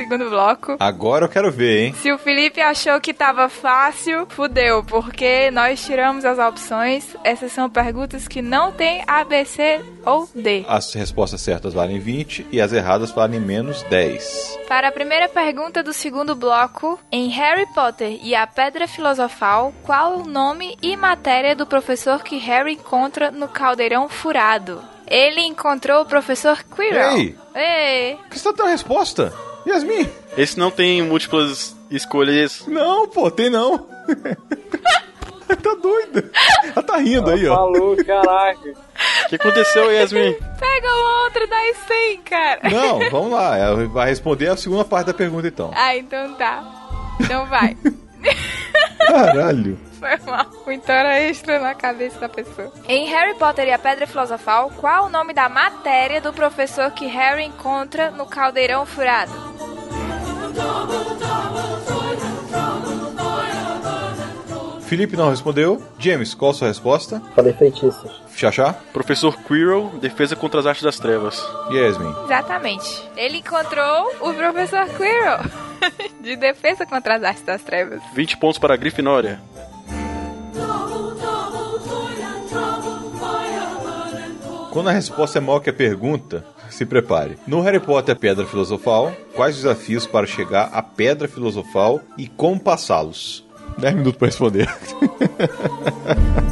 Segundo 0.06 0.30
bloco. 0.30 0.78
Agora 0.80 1.26
eu 1.26 1.30
quero 1.30 1.52
ver, 1.52 1.86
hein? 1.86 1.96
Se 1.96 2.12
o 2.12 2.18
Felipe 2.18 2.62
achou 2.62 3.02
que 3.02 3.14
tava 3.14 3.50
fácil, 3.50 4.28
fudeu, 4.30 4.84
porque 4.84 5.50
nós 5.52 5.84
tiramos 5.84 6.24
as 6.24 6.38
opções. 6.38 7.16
Essas 7.24 7.52
são 7.52 7.70
perguntas 7.70 8.28
que 8.28 8.42
não 8.42 8.72
tem 8.72 9.04
A, 9.08 9.24
B, 9.24 9.44
C 9.46 9.82
ou 10.06 10.30
D. 10.34 10.64
As 10.68 10.94
respostas 10.94 11.42
certas 11.42 11.74
valem 11.74 12.00
20 12.00 12.48
e 12.52 12.62
as 12.62 12.72
erradas 12.72 13.12
valem 13.12 13.40
menos 13.40 13.82
10. 13.84 14.60
Para 14.68 14.90
a 14.90 14.92
primeira 14.92 15.28
pergunta 15.28 15.82
do 15.82 15.92
segundo 15.92 16.36
bloco, 16.36 17.00
em 17.12 17.28
Harry 17.30 17.66
Potter 17.74 18.20
e 18.22 18.36
a 18.36 18.46
Pedra 18.46 18.88
Filosofal, 18.88 19.74
qual 19.84 20.20
o 20.20 20.28
nome 20.28 20.78
e 20.82 20.96
matéria 20.96 21.56
do 21.56 21.66
professor 21.66 22.22
que 22.24 22.38
Harry 22.38 22.74
encontra 22.74 23.32
no 23.32 23.48
caldeirão 23.48 24.08
furado? 24.08 24.82
Ele 25.08 25.42
encontrou 25.42 26.02
o 26.02 26.06
professor 26.06 26.64
Quirrell. 26.64 27.18
Ei! 27.18 27.38
Ei! 27.56 28.18
Que 28.30 28.40
você 28.40 28.52
tá 28.52 28.52
dando 28.58 28.70
resposta? 28.72 29.32
Yasmin? 29.66 30.10
Esse 30.38 30.60
não 30.60 30.70
tem 30.70 31.02
múltiplas 31.02 31.76
escolhas. 31.90 32.64
Não, 32.68 33.08
pô, 33.08 33.30
tem 33.32 33.50
não. 33.50 33.88
tá 35.48 35.74
doida. 35.82 36.30
Ela 36.64 36.84
tá 36.84 36.98
rindo 36.98 37.30
aí, 37.30 37.48
ó. 37.48 37.56
Falou, 37.56 37.96
caraca. 37.98 38.70
O 39.26 39.30
que 39.30 39.36
aconteceu, 39.36 39.92
Yasmin? 39.92 40.34
Pega 40.60 40.88
o 40.88 41.24
outro, 41.24 41.48
dá 41.48 41.58
100, 41.88 42.18
cara. 42.22 42.70
Não, 42.70 43.10
vamos 43.10 43.32
lá. 43.32 43.58
Ela 43.58 43.88
vai 43.88 44.10
responder 44.10 44.50
a 44.50 44.58
segunda 44.58 44.86
parte 44.86 45.08
da 45.08 45.14
pergunta, 45.14 45.48
então. 45.48 45.72
Ah, 45.74 45.96
então 45.96 46.34
tá. 46.36 46.64
Então 47.20 47.46
vai. 47.48 47.76
Caralho. 49.08 49.80
Foi 50.00 50.18
mal. 50.30 50.46
Muita 50.66 50.94
hora 50.94 51.20
extra 51.20 51.60
na 51.60 51.74
cabeça 51.74 52.20
da 52.20 52.30
pessoa. 52.30 52.72
Em 52.88 53.06
Harry 53.08 53.36
Potter 53.36 53.68
e 53.68 53.72
a 53.72 53.80
Pedra 53.80 54.06
Filosofal, 54.08 54.72
qual 54.78 55.06
o 55.06 55.10
nome 55.10 55.34
da 55.34 55.50
matéria 55.50 56.22
do 56.22 56.34
professor 56.34 56.92
que 56.92 57.06
Harry 57.06 57.44
encontra 57.44 58.12
no 58.12 58.26
caldeirão 58.26 58.86
furado? 58.86 59.32
Felipe 64.82 65.18
não 65.18 65.32
respondeu. 65.32 65.82
James, 65.98 66.36
qual 66.36 66.52
a 66.52 66.54
sua 66.54 66.68
resposta? 66.68 67.22
Falei 67.36 67.54
feitiços. 67.54 68.22
Xaxá? 68.36 68.74
Professor 68.94 69.36
Quirrell, 69.44 69.90
defesa 70.00 70.36
contra 70.36 70.60
as 70.60 70.66
artes 70.66 70.84
das 70.84 71.00
trevas. 71.00 71.44
Yasmin. 71.72 72.14
Exatamente. 72.26 73.10
Ele 73.18 73.40
encontrou 73.40 74.12
o 74.22 74.34
professor 74.34 74.86
Quirrell. 74.90 75.40
De 76.22 76.36
defesa 76.36 76.86
contra 76.86 77.16
as 77.16 77.24
artes 77.24 77.44
das 77.44 77.64
trevas. 77.64 78.02
20 78.14 78.38
pontos 78.38 78.60
para 78.60 78.74
a 78.76 78.78
Grifinória. 78.78 79.40
Quando 84.72 84.90
a 84.90 84.92
resposta 84.92 85.38
é 85.38 85.42
maior 85.42 85.62
que 85.62 85.70
a 85.70 85.74
pergunta, 85.74 86.46
se 86.70 86.86
prepare. 86.86 87.38
No 87.48 87.62
Harry 87.62 87.80
Potter 87.80 88.14
Pedra 88.14 88.46
Filosofal, 88.46 89.14
quais 89.34 89.56
os 89.56 89.64
desafios 89.64 90.06
para 90.06 90.28
chegar 90.28 90.70
à 90.74 90.84
Pedra 90.84 91.30
Filosofal 91.30 92.02
e 92.18 92.28
como 92.28 92.60
passá-los? 92.60 93.46
10 93.78 93.96
minutos 93.96 94.18
para 94.18 94.28
responder. 94.28 94.70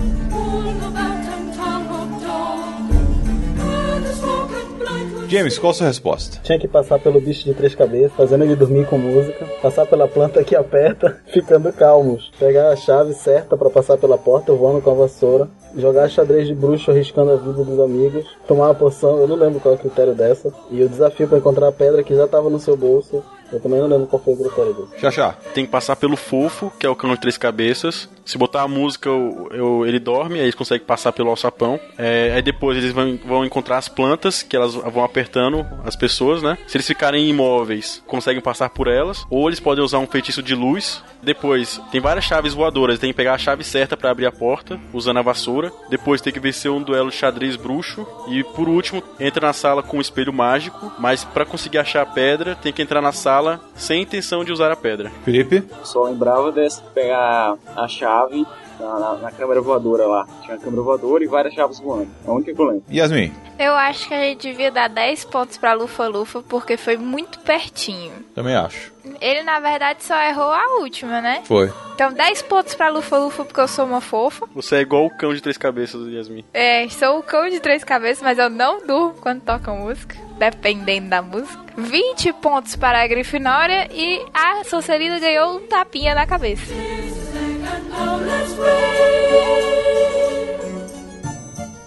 James, 5.34 5.58
qual 5.58 5.72
a 5.72 5.74
sua 5.74 5.88
resposta? 5.88 6.40
Tinha 6.44 6.60
que 6.60 6.68
passar 6.68 7.00
pelo 7.00 7.20
bicho 7.20 7.44
de 7.44 7.56
três 7.56 7.74
cabeças, 7.74 8.16
fazendo 8.16 8.44
ele 8.44 8.56
dormir 8.56 8.86
com 8.86 9.00
música, 9.00 9.44
passar 9.64 9.84
pela 9.88 10.08
planta 10.08 10.44
que 10.44 10.56
aperta, 10.56 11.18
ficando 11.26 11.74
calmos, 11.74 12.32
pegar 12.38 12.70
a 12.70 12.76
chave 12.76 13.16
certa 13.16 13.58
pra 13.58 13.68
passar 13.72 13.98
pela 13.98 14.16
porta, 14.16 14.54
voando 14.54 14.80
com 14.80 14.92
a 14.92 14.94
vassoura, 14.94 15.50
jogar 15.76 16.08
xadrez 16.08 16.46
de 16.46 16.54
bruxo 16.54 16.92
arriscando 16.92 17.32
a 17.32 17.36
vida 17.36 17.64
dos 17.64 17.80
amigos, 17.80 18.24
tomar 18.48 18.66
uma 18.68 18.76
poção, 18.76 19.18
eu 19.22 19.28
não 19.28 19.36
lembro 19.36 19.60
qual 19.60 19.74
é 19.74 19.78
o 19.78 19.80
critério 19.80 20.14
dessa, 20.14 20.54
e 20.70 20.84
o 20.84 20.88
desafio 20.88 21.28
pra 21.28 21.40
encontrar 21.40 21.70
a 21.70 21.72
pedra 21.72 22.04
que 22.04 22.16
já 22.16 22.28
tava 22.28 22.48
no 22.48 22.60
seu 22.60 22.78
bolso, 22.78 23.24
eu 23.54 23.60
também 23.60 23.80
não 23.80 23.88
lembro 23.88 24.08
qual 24.08 24.22
foi 24.22 24.34
o 24.34 24.38
critério 24.38 24.74
desse. 24.74 25.00
Xaxá. 25.00 25.36
Tem 25.54 25.66
que 25.66 25.72
passar 25.72 25.96
pelo 25.96 26.16
fofo, 26.18 26.72
que 26.80 26.86
é 26.86 26.90
o 26.90 26.96
cano 26.96 27.14
de 27.16 27.22
três 27.22 27.38
cabeças. 27.38 28.10
Se 28.26 28.38
botar 28.38 28.62
a 28.62 28.68
música, 28.68 29.10
eu- 29.10 29.50
eu- 29.52 29.86
ele 29.86 30.00
dorme, 30.00 30.36
aí 30.40 30.46
eles 30.46 30.56
conseguem 30.56 30.86
passar 30.86 31.12
pelo 31.12 31.30
alçapão. 31.30 31.78
É, 31.98 32.32
aí 32.36 32.42
depois 32.42 32.78
eles 32.78 32.94
vão, 32.94 33.20
vão 33.26 33.46
encontrar 33.46 33.78
as 33.78 33.90
plantas, 33.90 34.42
que 34.42 34.56
elas 34.56 34.74
vão 34.76 35.04
apertando 35.04 35.66
as 35.84 35.96
pessoas, 35.96 36.42
né? 36.42 36.58
Se 36.68 36.78
eles 36.78 36.88
ficarem 36.88 37.28
imóveis, 37.30 38.02
conseguem 38.08 38.42
passar 38.42 38.70
por 38.70 38.88
elas. 38.88 39.26
Ou 39.30 39.48
eles 39.50 39.60
podem 39.60 39.84
usar 39.84 40.00
um 40.00 40.08
feitiço 40.08 40.42
de 40.42 40.56
luz. 40.56 41.04
Depois, 41.22 41.82
tem 41.92 42.00
várias 42.02 42.24
chaves 42.26 42.54
voadoras. 42.54 42.98
Tem 43.00 43.10
que 43.12 43.16
pegar 43.18 43.34
a 43.34 43.38
chave 43.38 43.64
certa 43.64 43.96
pra 43.98 44.12
abrir 44.12 44.26
a 44.26 44.32
porta, 44.32 44.80
usando 44.94 45.18
a 45.20 45.22
vassoura. 45.22 45.72
Depois 45.90 46.22
tem 46.22 46.32
que 46.32 46.40
vencer 46.40 46.72
um 46.72 46.82
duelo 46.82 47.10
de 47.10 47.16
xadrez 47.18 47.56
bruxo. 47.58 48.08
E 48.30 48.44
por 48.44 48.70
último, 48.70 49.04
entra 49.20 49.48
na 49.48 49.54
sala 49.54 49.84
com 49.84 49.98
um 49.98 50.02
espelho 50.02 50.32
mágico. 50.32 50.92
Mas 50.98 51.24
pra 51.26 51.46
conseguir 51.46 51.78
achar 51.80 52.02
a 52.04 52.06
pedra, 52.06 52.56
tem 52.56 52.72
que 52.72 52.82
entrar 52.82 53.02
na 53.02 53.12
sala 53.12 53.43
sem 53.76 54.02
intenção 54.02 54.44
de 54.44 54.52
usar 54.52 54.72
a 54.72 54.76
pedra. 54.76 55.12
Felipe? 55.24 55.64
Só 55.84 56.04
lembrava 56.04 56.52
dessa, 56.52 56.82
pegar 56.94 57.56
a 57.76 57.88
chave 57.88 58.46
na, 58.84 59.00
na, 59.00 59.14
na 59.16 59.32
câmera 59.32 59.62
voadora 59.62 60.06
lá. 60.06 60.28
Tinha 60.42 60.56
uma 60.56 60.62
câmera 60.62 60.82
voadora 60.82 61.24
e 61.24 61.28
várias 61.28 61.54
chaves 61.54 61.80
voando. 61.80 62.10
É 62.26 62.30
a 62.30 62.34
única 62.34 62.54
que 62.54 62.60
eu 62.60 62.66
lembro. 62.66 62.84
Yasmin. 62.92 63.32
Eu 63.58 63.74
acho 63.76 64.08
que 64.08 64.14
a 64.14 64.20
gente 64.20 64.48
devia 64.48 64.72
dar 64.72 64.90
10 64.90 65.26
pontos 65.26 65.58
pra 65.58 65.74
Lufa 65.74 66.08
Lufa, 66.08 66.42
porque 66.42 66.76
foi 66.76 66.98
muito 66.98 67.40
pertinho. 67.40 68.14
Também 68.34 68.56
acho. 68.56 68.92
Ele, 69.22 69.44
na 69.44 69.60
verdade, 69.60 70.04
só 70.04 70.20
errou 70.22 70.52
a 70.52 70.80
última, 70.80 71.22
né? 71.22 71.44
Foi. 71.46 71.72
Então, 71.94 72.12
10 72.12 72.42
pontos 72.44 72.74
pra 72.74 72.90
Lufa 72.90 73.18
Lufa, 73.18 73.46
porque 73.46 73.60
eu 73.60 73.68
sou 73.68 73.86
uma 73.86 74.02
fofa. 74.02 74.48
Você 74.56 74.78
é 74.78 74.82
igual 74.82 75.06
o 75.06 75.18
cão 75.18 75.34
de 75.34 75.42
três 75.42 75.58
cabeças, 75.58 76.08
Yasmin. 76.08 76.44
É, 76.54 76.88
sou 76.90 77.20
o 77.20 77.24
cão 77.24 77.50
de 77.50 77.60
três 77.60 77.84
cabeças, 77.84 78.24
mas 78.24 78.40
eu 78.40 78.50
não 78.50 78.86
durmo 78.86 79.14
quando 79.22 79.42
toca 79.42 79.72
música, 79.74 80.16
dependendo 80.38 81.10
da 81.10 81.22
música. 81.22 81.62
20 81.78 82.34
pontos 82.34 82.76
para 82.76 83.02
a 83.02 83.08
Grifinória 83.08 83.90
e 83.92 84.24
a 84.34 84.64
Sonserina 84.64 85.20
ganhou 85.20 85.58
um 85.58 85.68
tapinha 85.68 86.16
na 86.16 86.26
cabeça. 86.26 86.74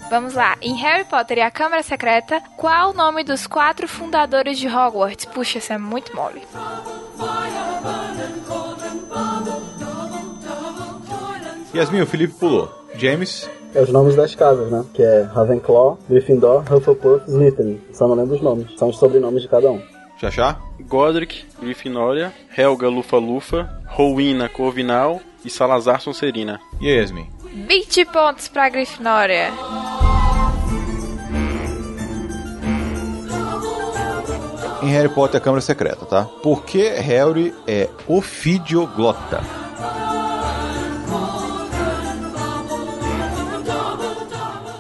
Vamos 0.08 0.34
lá. 0.34 0.56
Em 0.62 0.74
Harry 0.76 1.04
Potter 1.04 1.38
e 1.38 1.40
a 1.40 1.50
Câmara 1.50 1.82
Secreta, 1.82 2.40
qual 2.56 2.90
o 2.90 2.94
nome 2.94 3.24
dos 3.24 3.46
quatro 3.46 3.88
fundadores 3.88 4.58
de 4.58 4.68
Hogwarts? 4.68 5.24
Puxa, 5.26 5.58
isso 5.58 5.72
é 5.72 5.78
muito 5.78 6.14
mole. 6.14 6.42
Yasmin, 11.74 12.00
o 12.00 12.06
Felipe 12.06 12.34
pulou. 12.34 12.72
James? 12.94 13.50
É 13.74 13.82
os 13.82 13.90
nomes 13.90 14.16
das 14.16 14.34
casas, 14.34 14.70
né? 14.70 14.84
Que 14.94 15.02
é 15.02 15.22
Ravenclaw, 15.22 15.98
Gryffindor, 16.08 16.62
Hufflepuff, 16.72 17.28
Slytherin. 17.28 17.80
Só 17.92 18.08
não 18.08 18.14
lembro 18.14 18.36
os 18.36 18.40
nomes. 18.40 18.78
São 18.78 18.88
os 18.88 18.96
sobrenomes 18.96 19.42
de 19.42 19.48
cada 19.48 19.70
um. 19.70 19.82
Xaxá? 20.18 20.58
Godric, 20.80 21.44
Grifinória, 21.60 22.32
Helga, 22.56 22.88
Lufa-Lufa, 22.88 23.82
Rowena, 23.86 24.48
Corvinal 24.48 25.20
e 25.46 25.50
Salazar, 25.50 26.00
Sonserina. 26.00 26.60
E 26.80 26.88
aí, 26.90 26.98
Yasmin? 26.98 27.30
20 27.68 28.04
pontos 28.06 28.48
para 28.48 28.66
a 28.66 28.68
Grifinória. 28.68 29.52
Em 34.82 34.88
Harry 34.88 35.08
Potter, 35.08 35.40
a 35.40 35.42
Câmara 35.42 35.60
Secreta, 35.60 36.04
tá? 36.04 36.24
Por 36.42 36.64
que 36.64 36.88
Harry 36.88 37.54
é 37.66 37.88
ofidioglota? 38.06 39.40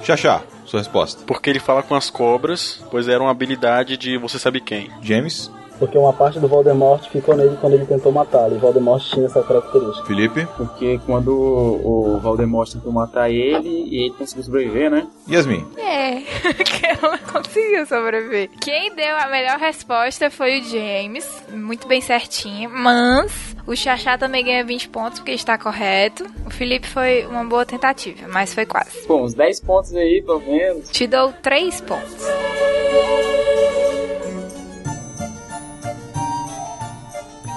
Xaxá, 0.04 0.42
sua 0.64 0.80
resposta. 0.80 1.24
Porque 1.26 1.50
ele 1.50 1.58
fala 1.58 1.82
com 1.82 1.94
as 1.94 2.10
cobras, 2.10 2.84
pois 2.90 3.08
era 3.08 3.20
uma 3.20 3.30
habilidade 3.30 3.96
de 3.96 4.18
você 4.18 4.38
sabe 4.38 4.60
quem. 4.60 4.90
James? 5.02 5.50
Porque 5.78 5.98
uma 5.98 6.12
parte 6.12 6.40
do 6.40 6.48
Voldemort 6.48 7.08
ficou 7.08 7.36
nele 7.36 7.56
quando 7.60 7.74
ele 7.74 7.86
tentou 7.86 8.10
matá-lo. 8.12 8.54
E 8.54 8.58
Voldemort 8.58 9.02
tinha 9.02 9.26
essa 9.26 9.42
característica. 9.42 10.06
Felipe? 10.06 10.46
Porque 10.56 10.98
quando 11.06 11.30
o 11.32 12.18
Voldemort 12.20 12.70
tentou 12.70 12.92
matar 12.92 13.30
ele, 13.30 13.68
e 13.68 14.04
ele 14.04 14.14
conseguiu 14.14 14.44
sobreviver, 14.44 14.90
né? 14.90 15.06
Yasmin. 15.28 15.66
É, 15.76 16.20
que 16.64 16.86
ela 16.86 17.18
conseguiu 17.18 17.86
sobreviver. 17.86 18.50
Quem 18.60 18.94
deu 18.94 19.16
a 19.16 19.28
melhor 19.28 19.58
resposta 19.58 20.30
foi 20.30 20.60
o 20.60 20.64
James, 20.64 21.42
muito 21.52 21.86
bem 21.86 22.00
certinho, 22.00 22.70
mas 22.70 23.56
o 23.66 23.74
Xaxá 23.74 24.16
também 24.16 24.44
ganha 24.44 24.64
20 24.64 24.88
pontos 24.88 25.18
porque 25.18 25.32
está 25.32 25.58
correto. 25.58 26.24
O 26.46 26.50
Felipe 26.50 26.86
foi 26.86 27.26
uma 27.26 27.44
boa 27.44 27.66
tentativa, 27.66 28.28
mas 28.28 28.54
foi 28.54 28.64
quase. 28.64 29.06
Pô, 29.06 29.22
uns 29.22 29.34
10 29.34 29.60
pontos 29.60 29.94
aí, 29.94 30.22
pelo 30.24 30.40
menos. 30.40 30.88
Te 30.90 31.06
dou 31.06 31.32
3 31.42 31.80
pontos. 31.80 32.26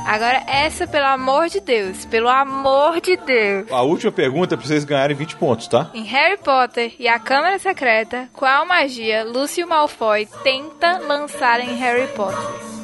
Agora 0.10 0.43
essa, 0.48 0.88
pelo 0.88 1.06
amor 1.06 1.50
de 1.50 1.60
Deus, 1.60 2.04
pelo 2.04 2.28
amor 2.28 3.00
de 3.00 3.15
Deus. 3.15 3.72
A 3.72 3.84
última 3.84 4.12
pergunta 4.12 4.56
é 4.56 4.58
pra 4.58 4.65
vocês 4.65 4.84
ganharem 4.84 5.15
20 5.15 5.36
pontos, 5.36 5.67
tá? 5.67 5.91
Em 5.93 6.02
Harry 6.02 6.39
Potter 6.39 6.95
e 6.98 7.08
a 7.08 7.19
Câmara 7.19 7.60
Secreta, 7.60 8.28
qual 8.34 8.65
magia 8.65 9.24
Lúcio 9.24 9.67
Malfoy 9.67 10.28
tenta 10.41 10.98
lançar 10.98 11.60
em 11.60 11.76
Harry 11.76 12.08
Potter? 12.08 12.79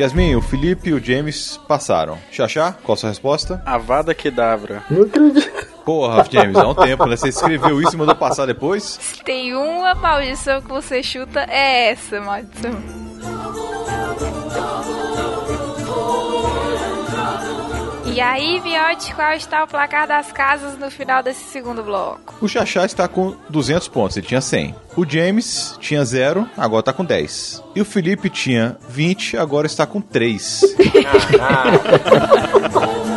Yasmin, 0.00 0.34
o 0.34 0.40
Felipe 0.40 0.88
e 0.88 0.92
o 0.94 1.04
James 1.04 1.60
passaram. 1.68 2.16
Xaxá, 2.32 2.74
qual 2.82 2.94
a 2.94 2.96
sua 2.96 3.10
resposta? 3.10 3.62
Avada 3.66 4.14
Kedavra. 4.14 4.82
Não 4.90 5.02
acredito. 5.02 5.68
Porra, 5.84 6.24
James, 6.30 6.56
há 6.56 6.68
um 6.68 6.74
tempo, 6.74 7.04
né? 7.04 7.16
Você 7.16 7.28
escreveu 7.28 7.82
isso 7.82 7.94
e 7.94 7.98
mandou 7.98 8.14
passar 8.14 8.46
depois? 8.46 8.98
Se 9.00 9.22
tem 9.22 9.54
uma 9.54 9.94
maldição 9.94 10.62
que 10.62 10.68
você 10.68 11.02
chuta, 11.02 11.40
é 11.50 11.90
essa 11.90 12.18
maldição. 12.18 13.09
E 18.12 18.20
aí, 18.20 18.60
Viote, 18.60 19.14
qual 19.14 19.32
está 19.32 19.62
o 19.62 19.68
placar 19.68 20.06
das 20.06 20.32
casas 20.32 20.76
no 20.78 20.90
final 20.90 21.22
desse 21.22 21.44
segundo 21.44 21.82
bloco? 21.82 22.34
O 22.40 22.48
Xaxá 22.48 22.84
está 22.84 23.06
com 23.06 23.36
200 23.48 23.86
pontos, 23.88 24.16
ele 24.16 24.26
tinha 24.26 24.40
100. 24.40 24.74
O 24.96 25.08
James 25.08 25.76
tinha 25.80 26.04
0, 26.04 26.48
agora 26.56 26.80
está 26.80 26.92
com 26.92 27.04
10. 27.04 27.62
E 27.74 27.80
o 27.80 27.84
Felipe 27.84 28.28
tinha 28.28 28.76
20, 28.88 29.36
agora 29.36 29.66
está 29.66 29.86
com 29.86 30.00
3. 30.00 30.62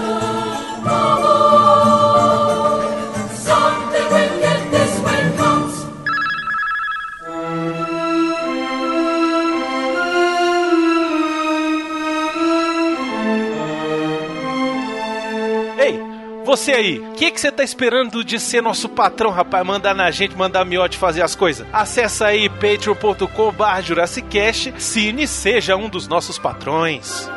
você 16.55 16.71
aí, 16.71 16.99
o 16.99 17.13
que 17.13 17.31
que 17.31 17.41
você 17.41 17.51
tá 17.51 17.63
esperando 17.63 18.23
de 18.23 18.39
ser 18.39 18.61
nosso 18.61 18.87
patrão, 18.87 19.31
rapaz? 19.31 19.65
Mandar 19.65 19.95
na 19.95 20.11
gente, 20.11 20.35
mandar 20.35 20.61
a 20.61 20.65
miote 20.65 20.99
fazer 20.99 21.23
as 21.23 21.35
coisas? 21.35 21.65
Acesse 21.73 22.23
aí 22.23 22.47
patreon.com 22.47 23.51
barra 23.51 23.81
Jurassicast, 23.81 24.71
Cine 24.77 25.27
seja 25.27 25.75
um 25.75 25.89
dos 25.89 26.07
nossos 26.07 26.37
patrões. 26.37 27.27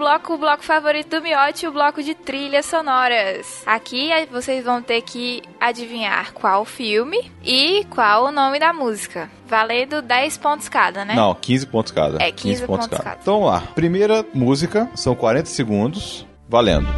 Bloco, 0.00 0.32
o 0.32 0.38
bloco 0.38 0.64
favorito 0.64 1.10
do 1.10 1.22
Miote, 1.22 1.66
o 1.66 1.72
bloco 1.72 2.02
de 2.02 2.14
trilhas 2.14 2.64
sonoras. 2.64 3.62
Aqui 3.66 4.08
vocês 4.32 4.64
vão 4.64 4.80
ter 4.80 5.02
que 5.02 5.42
adivinhar 5.60 6.32
qual 6.32 6.64
filme 6.64 7.30
e 7.44 7.84
qual 7.90 8.24
o 8.24 8.32
nome 8.32 8.58
da 8.58 8.72
música. 8.72 9.30
Valendo 9.46 10.00
10 10.00 10.38
pontos 10.38 10.68
cada, 10.70 11.04
né? 11.04 11.14
Não, 11.14 11.34
15 11.34 11.66
pontos 11.66 11.92
cada. 11.92 12.22
É, 12.22 12.32
15 12.32 12.66
pontos 12.66 12.86
cada. 12.86 13.18
Então 13.20 13.40
vamos 13.40 13.52
lá. 13.52 13.60
Primeira 13.74 14.24
música, 14.32 14.88
são 14.94 15.14
40 15.14 15.46
segundos, 15.50 16.26
valendo. 16.48 16.88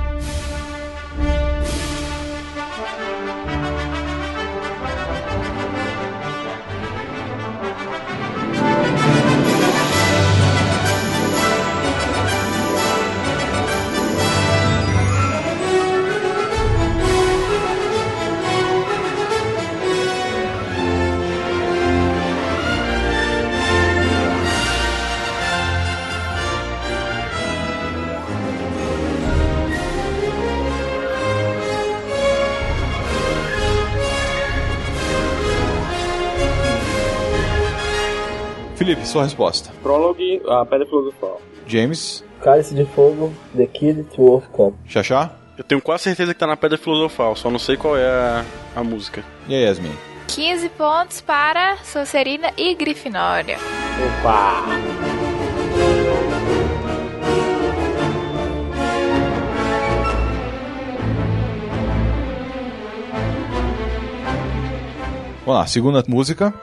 Felipe, 38.76 39.06
sua 39.06 39.24
resposta. 39.24 39.70
Prólogo, 39.82 40.18
a 40.50 40.64
Pedra 40.66 40.86
Filosofal. 40.86 41.40
James, 41.66 42.24
Cálice 42.42 42.74
de 42.74 42.84
Fogo, 42.84 43.32
The 43.56 43.66
Kid 43.66 44.02
to 44.14 44.22
Wolf 44.22 44.46
Cup. 44.48 44.74
Xaxá 44.86 45.30
Eu 45.56 45.62
tenho 45.64 45.80
quase 45.80 46.04
certeza 46.04 46.34
que 46.34 46.40
tá 46.40 46.46
na 46.46 46.56
Pedra 46.56 46.76
Filosofal, 46.78 47.36
só 47.36 47.50
não 47.50 47.58
sei 47.58 47.76
qual 47.76 47.96
é 47.96 48.06
a, 48.06 48.44
a 48.76 48.82
música. 48.82 49.22
e 49.48 49.54
a 49.54 49.58
Yasmin. 49.58 49.92
15 50.28 50.68
pontos 50.70 51.20
para 51.20 51.76
Sonserina 51.84 52.50
e 52.56 52.74
Grifinória. 52.74 53.58
Opa! 54.20 54.62
Vamos 65.44 65.60
lá, 65.60 65.66
segunda 65.66 66.04
música. 66.08 66.54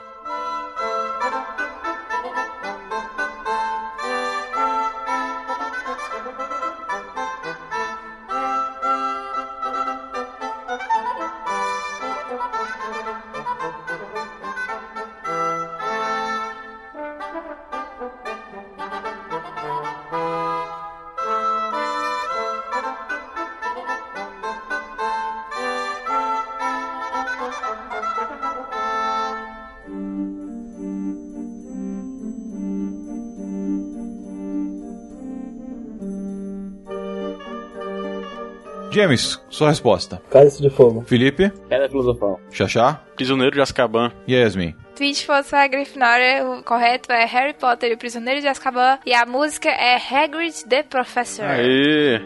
James, 39.00 39.42
sua 39.50 39.70
resposta. 39.70 40.22
Cálice 40.30 40.62
de 40.62 40.70
Fogo. 40.70 41.06
Felipe, 41.08 41.50
Pedra 41.70 41.88
Filosofal. 41.88 42.38
Xaxá 42.52 43.02
Prisioneiro 43.16 43.56
de 43.56 43.62
Azkaban. 43.62 44.12
e 44.28 44.34
Yasmin. 44.36 44.76
20 44.98 45.26
pontos 45.26 45.50
para 45.50 45.64
a 45.64 45.68
Grifinória, 45.68 46.46
o 46.46 46.62
correto 46.64 47.10
é 47.10 47.24
Harry 47.24 47.54
Potter 47.54 47.92
e 47.92 47.94
o 47.94 47.98
Prisioneiro 47.98 48.42
de 48.42 48.48
Azkaban. 48.50 49.00
E 49.06 49.14
a 49.14 49.26
música 49.26 49.70
é 49.70 49.96
Hagrid 49.96 50.66
the 50.68 50.84
Professor. 50.84 51.46
Aê! 51.46 52.20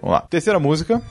Vamos 0.00 0.10
lá. 0.14 0.20
Terceira 0.22 0.58
música. 0.58 1.02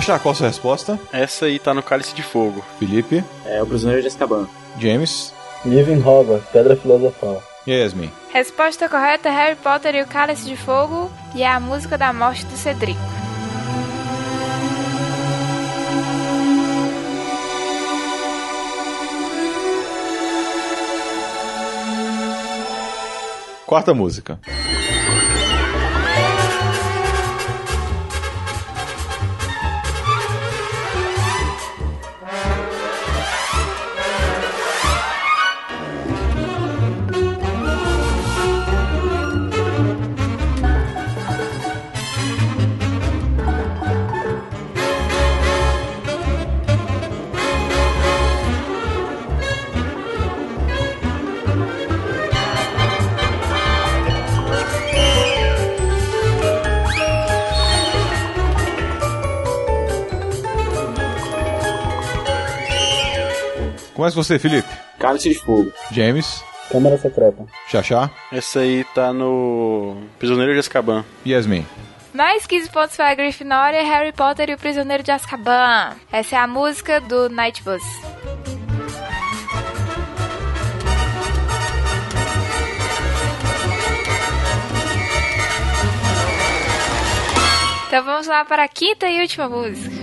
Xaxá, 0.00 0.18
qual 0.18 0.32
a 0.32 0.34
sua 0.36 0.46
resposta? 0.46 0.98
Essa 1.12 1.46
aí 1.46 1.58
tá 1.58 1.74
no 1.74 1.82
Cálice 1.82 2.14
de 2.14 2.22
Fogo. 2.22 2.64
Felipe, 2.78 3.24
É 3.44 3.60
o 3.62 3.66
Prisioneiro 3.66 4.00
de 4.02 4.08
Azkaban. 4.08 4.46
James 4.78 5.34
Living 5.64 6.00
Hogwarts, 6.00 6.48
Pedra 6.52 6.76
Filosofal. 6.76 7.42
e 7.66 7.72
Yasmin. 7.72 8.10
Resposta 8.32 8.88
correta: 8.88 9.28
Harry 9.30 9.56
Potter 9.56 9.96
e 9.96 10.02
o 10.02 10.06
Cálice 10.06 10.44
de 10.44 10.56
Fogo 10.56 11.10
e 11.34 11.42
a 11.42 11.58
música 11.58 11.98
da 11.98 12.12
morte 12.12 12.44
do 12.46 12.56
Cedric. 12.56 12.98
Quarta 23.66 23.92
música. 23.92 24.40
Começa 64.08 64.16
com 64.16 64.22
você, 64.22 64.38
Felipe. 64.38 64.68
Cálice 64.98 65.28
de 65.28 65.34
Fogo. 65.34 65.72
James, 65.90 66.42
Câmara 66.70 66.96
Secreta. 66.96 67.44
Xaxá 67.68 68.10
Essa 68.32 68.60
aí 68.60 68.84
tá 68.94 69.12
no 69.12 69.96
Prisioneiro 70.18 70.52
de 70.52 70.60
Azkaban. 70.60 71.04
Yasmin. 71.26 71.66
Mais 72.14 72.46
15 72.46 72.70
pontos 72.70 72.96
para 72.96 73.10
a 73.10 73.14
Grifinória, 73.14 73.82
Harry 73.82 74.12
Potter 74.12 74.48
e 74.48 74.54
o 74.54 74.58
Prisioneiro 74.58 75.02
de 75.02 75.10
Azkaban. 75.10 75.96
Essa 76.10 76.36
é 76.36 76.38
a 76.38 76.46
música 76.46 77.00
do 77.00 77.28
Night 77.28 77.62
Bus. 77.62 77.82
Então 87.88 88.04
vamos 88.04 88.26
lá 88.26 88.44
para 88.44 88.64
a 88.64 88.68
quinta 88.68 89.08
e 89.08 89.20
última 89.20 89.48
música. 89.48 89.97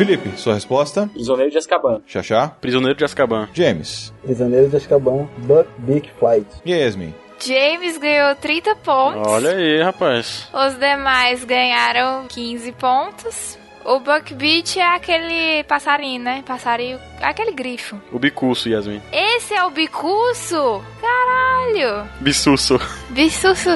Felipe, 0.00 0.30
sua 0.38 0.54
resposta? 0.54 1.10
Prisioneiro 1.12 1.50
de 1.50 1.58
Azkaban. 1.58 2.00
Xaxá? 2.06 2.48
Prisioneiro 2.58 2.96
de 2.96 3.04
Azkaban. 3.04 3.50
James. 3.52 4.14
Prisioneiro 4.22 4.70
de 4.70 4.76
Azkaban, 4.76 5.28
Buck 5.36 5.68
Big 5.76 6.10
Flight. 6.18 6.46
E 6.64 6.72
Yasmin? 6.72 7.14
James 7.38 7.98
ganhou 7.98 8.34
30 8.34 8.76
pontos. 8.76 9.30
Olha 9.30 9.50
aí, 9.50 9.82
rapaz. 9.82 10.48
Os 10.54 10.74
demais 10.78 11.44
ganharam 11.44 12.24
15 12.30 12.72
pontos. 12.72 13.58
O 13.84 14.00
Buckbeat 14.00 14.80
é 14.80 14.96
aquele 14.96 15.64
passarinho, 15.64 16.22
né? 16.22 16.42
Passarinho. 16.46 16.98
Aquele 17.20 17.52
grifo. 17.52 18.00
O 18.10 18.18
bicuço, 18.18 18.70
Yasmin. 18.70 19.02
Esse 19.12 19.52
é 19.52 19.62
o 19.64 19.70
bicuço? 19.70 20.82
Caralho! 20.98 22.08
Bissusso. 22.22 22.80
Bissuço. 23.10 23.68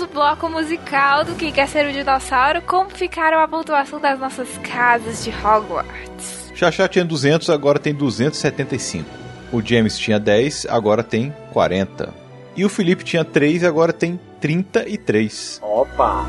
O 0.00 0.06
bloco 0.06 0.48
musical 0.48 1.24
do 1.24 1.34
Quem 1.34 1.52
Quer 1.52 1.68
Ser 1.68 1.86
o 1.86 1.92
Dinossauro. 1.92 2.62
Como 2.62 2.90
ficaram 2.90 3.40
a 3.40 3.48
pontuação 3.48 4.00
das 4.00 4.18
nossas 4.18 4.48
casas 4.58 5.24
de 5.24 5.30
Hogwarts? 5.30 6.52
Xaxá 6.54 6.88
tinha 6.88 7.04
200, 7.04 7.50
agora 7.50 7.78
tem 7.78 7.94
275. 7.94 9.08
O 9.52 9.60
James 9.60 9.98
tinha 9.98 10.18
10, 10.18 10.66
agora 10.68 11.02
tem 11.02 11.34
40. 11.52 12.12
E 12.56 12.64
o 12.64 12.68
Felipe 12.68 13.04
tinha 13.04 13.24
3, 13.24 13.64
agora 13.64 13.92
tem 13.92 14.18
33. 14.40 15.60
Opa! 15.62 16.26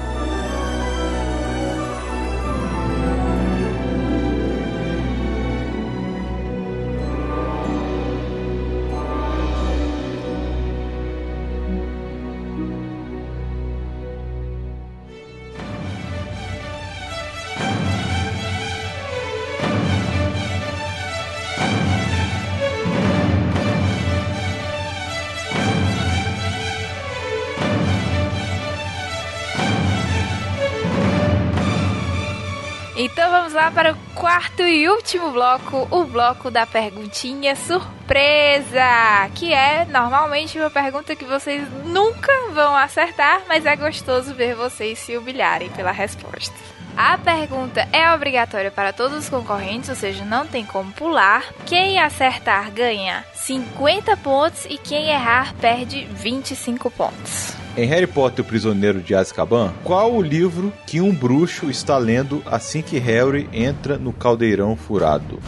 Para 33.73 33.93
o 33.93 33.97
quarto 34.13 34.63
e 34.63 34.89
último 34.89 35.31
bloco, 35.31 35.87
o 35.89 36.03
bloco 36.03 36.51
da 36.51 36.65
perguntinha 36.65 37.55
surpresa, 37.55 39.29
que 39.33 39.53
é 39.53 39.85
normalmente 39.85 40.59
uma 40.59 40.69
pergunta 40.69 41.15
que 41.15 41.23
vocês 41.23 41.65
nunca 41.85 42.31
vão 42.53 42.75
acertar, 42.75 43.43
mas 43.47 43.65
é 43.65 43.75
gostoso 43.77 44.33
ver 44.33 44.55
vocês 44.55 44.99
se 44.99 45.15
humilharem 45.15 45.69
pela 45.69 45.91
resposta. 45.91 46.70
A 46.95 47.17
pergunta 47.17 47.87
é 47.91 48.11
obrigatória 48.13 48.69
para 48.69 48.93
todos 48.93 49.17
os 49.17 49.29
concorrentes, 49.29 49.89
ou 49.89 49.95
seja, 49.95 50.25
não 50.25 50.45
tem 50.45 50.65
como 50.65 50.91
pular. 50.91 51.43
Quem 51.65 51.99
acertar 51.99 52.71
ganha 52.71 53.23
50 53.33 54.15
pontos 54.17 54.65
e 54.65 54.77
quem 54.77 55.09
errar 55.09 55.53
perde 55.55 56.07
25 56.11 56.91
pontos. 56.91 57.53
Em 57.77 57.85
Harry 57.85 58.07
Potter, 58.07 58.43
o 58.43 58.47
Prisioneiro 58.47 58.99
de 58.99 59.15
Azkaban, 59.15 59.73
qual 59.83 60.13
o 60.13 60.21
livro 60.21 60.73
que 60.85 60.99
um 60.99 61.13
bruxo 61.13 61.69
está 61.69 61.97
lendo 61.97 62.43
assim 62.45 62.81
que 62.81 62.99
Harry 62.99 63.49
entra 63.53 63.97
no 63.97 64.11
caldeirão 64.11 64.75
furado? 64.75 65.39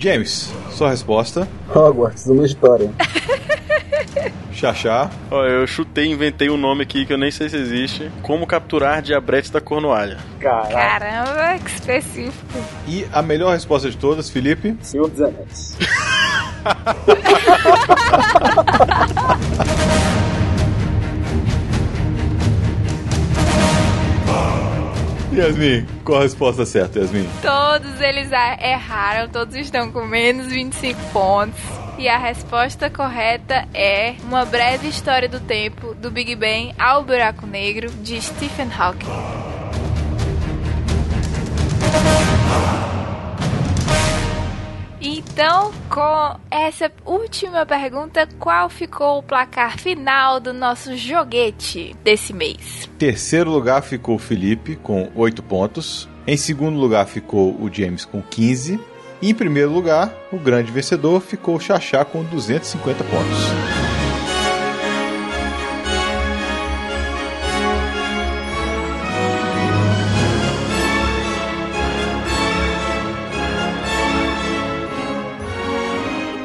James, 0.00 0.50
sua 0.70 0.88
resposta? 0.88 1.46
Hogwarts, 1.68 2.26
uma 2.26 2.46
história. 2.46 2.90
Xaxá. 4.50 5.10
Ó, 5.30 5.44
eu 5.44 5.66
chutei, 5.66 6.06
inventei 6.06 6.48
um 6.48 6.56
nome 6.56 6.84
aqui 6.84 7.04
que 7.04 7.12
eu 7.12 7.18
nem 7.18 7.30
sei 7.30 7.50
se 7.50 7.56
existe. 7.58 8.10
Como 8.22 8.46
capturar 8.46 9.02
diabretes 9.02 9.50
da 9.50 9.60
cornualha. 9.60 10.16
Caraca. 10.40 10.72
Caramba, 10.72 11.58
que 11.62 11.70
específico. 11.70 12.58
E 12.88 13.06
a 13.12 13.20
melhor 13.20 13.52
resposta 13.52 13.90
de 13.90 13.96
todas, 13.98 14.30
Felipe? 14.30 14.74
Senhor 14.80 15.06
dos 15.06 15.20
Anéis. 15.20 15.76
Yasmin, 25.40 25.86
qual 26.04 26.20
a 26.20 26.22
resposta 26.22 26.66
certa, 26.66 26.98
Yasmin? 26.98 27.26
Todos 27.40 28.00
eles 28.00 28.30
erraram, 28.30 29.28
todos 29.28 29.54
estão 29.56 29.90
com 29.90 30.04
menos 30.04 30.48
25 30.48 31.00
pontos. 31.12 31.60
E 31.98 32.08
a 32.08 32.18
resposta 32.18 32.88
correta 32.88 33.66
é 33.74 34.14
Uma 34.24 34.44
Breve 34.44 34.88
História 34.88 35.28
do 35.28 35.40
Tempo, 35.40 35.94
do 35.94 36.10
Big 36.10 36.34
Bang 36.34 36.74
ao 36.78 37.04
Buraco 37.04 37.46
Negro, 37.46 37.90
de 37.90 38.20
Stephen 38.20 38.70
Hawking. 38.78 39.49
Então, 45.00 45.72
com 45.88 46.36
essa 46.50 46.92
última 47.06 47.64
pergunta, 47.64 48.28
qual 48.38 48.68
ficou 48.68 49.18
o 49.18 49.22
placar 49.22 49.78
final 49.78 50.38
do 50.38 50.52
nosso 50.52 50.94
joguete 50.94 51.96
desse 52.04 52.34
mês? 52.34 52.88
Terceiro 52.98 53.50
lugar 53.50 53.82
ficou 53.82 54.16
o 54.16 54.18
Felipe 54.18 54.76
com 54.76 55.10
8 55.14 55.42
pontos. 55.42 56.06
Em 56.26 56.36
segundo 56.36 56.78
lugar 56.78 57.06
ficou 57.06 57.52
o 57.60 57.72
James 57.72 58.04
com 58.04 58.20
15. 58.20 58.78
E 59.22 59.30
em 59.30 59.34
primeiro 59.34 59.70
lugar, 59.70 60.12
o 60.30 60.38
grande 60.38 60.70
vencedor 60.70 61.20
ficou 61.20 61.56
o 61.56 61.60
Xaxá 61.60 62.04
com 62.04 62.22
250 62.22 63.04
pontos. 63.04 63.79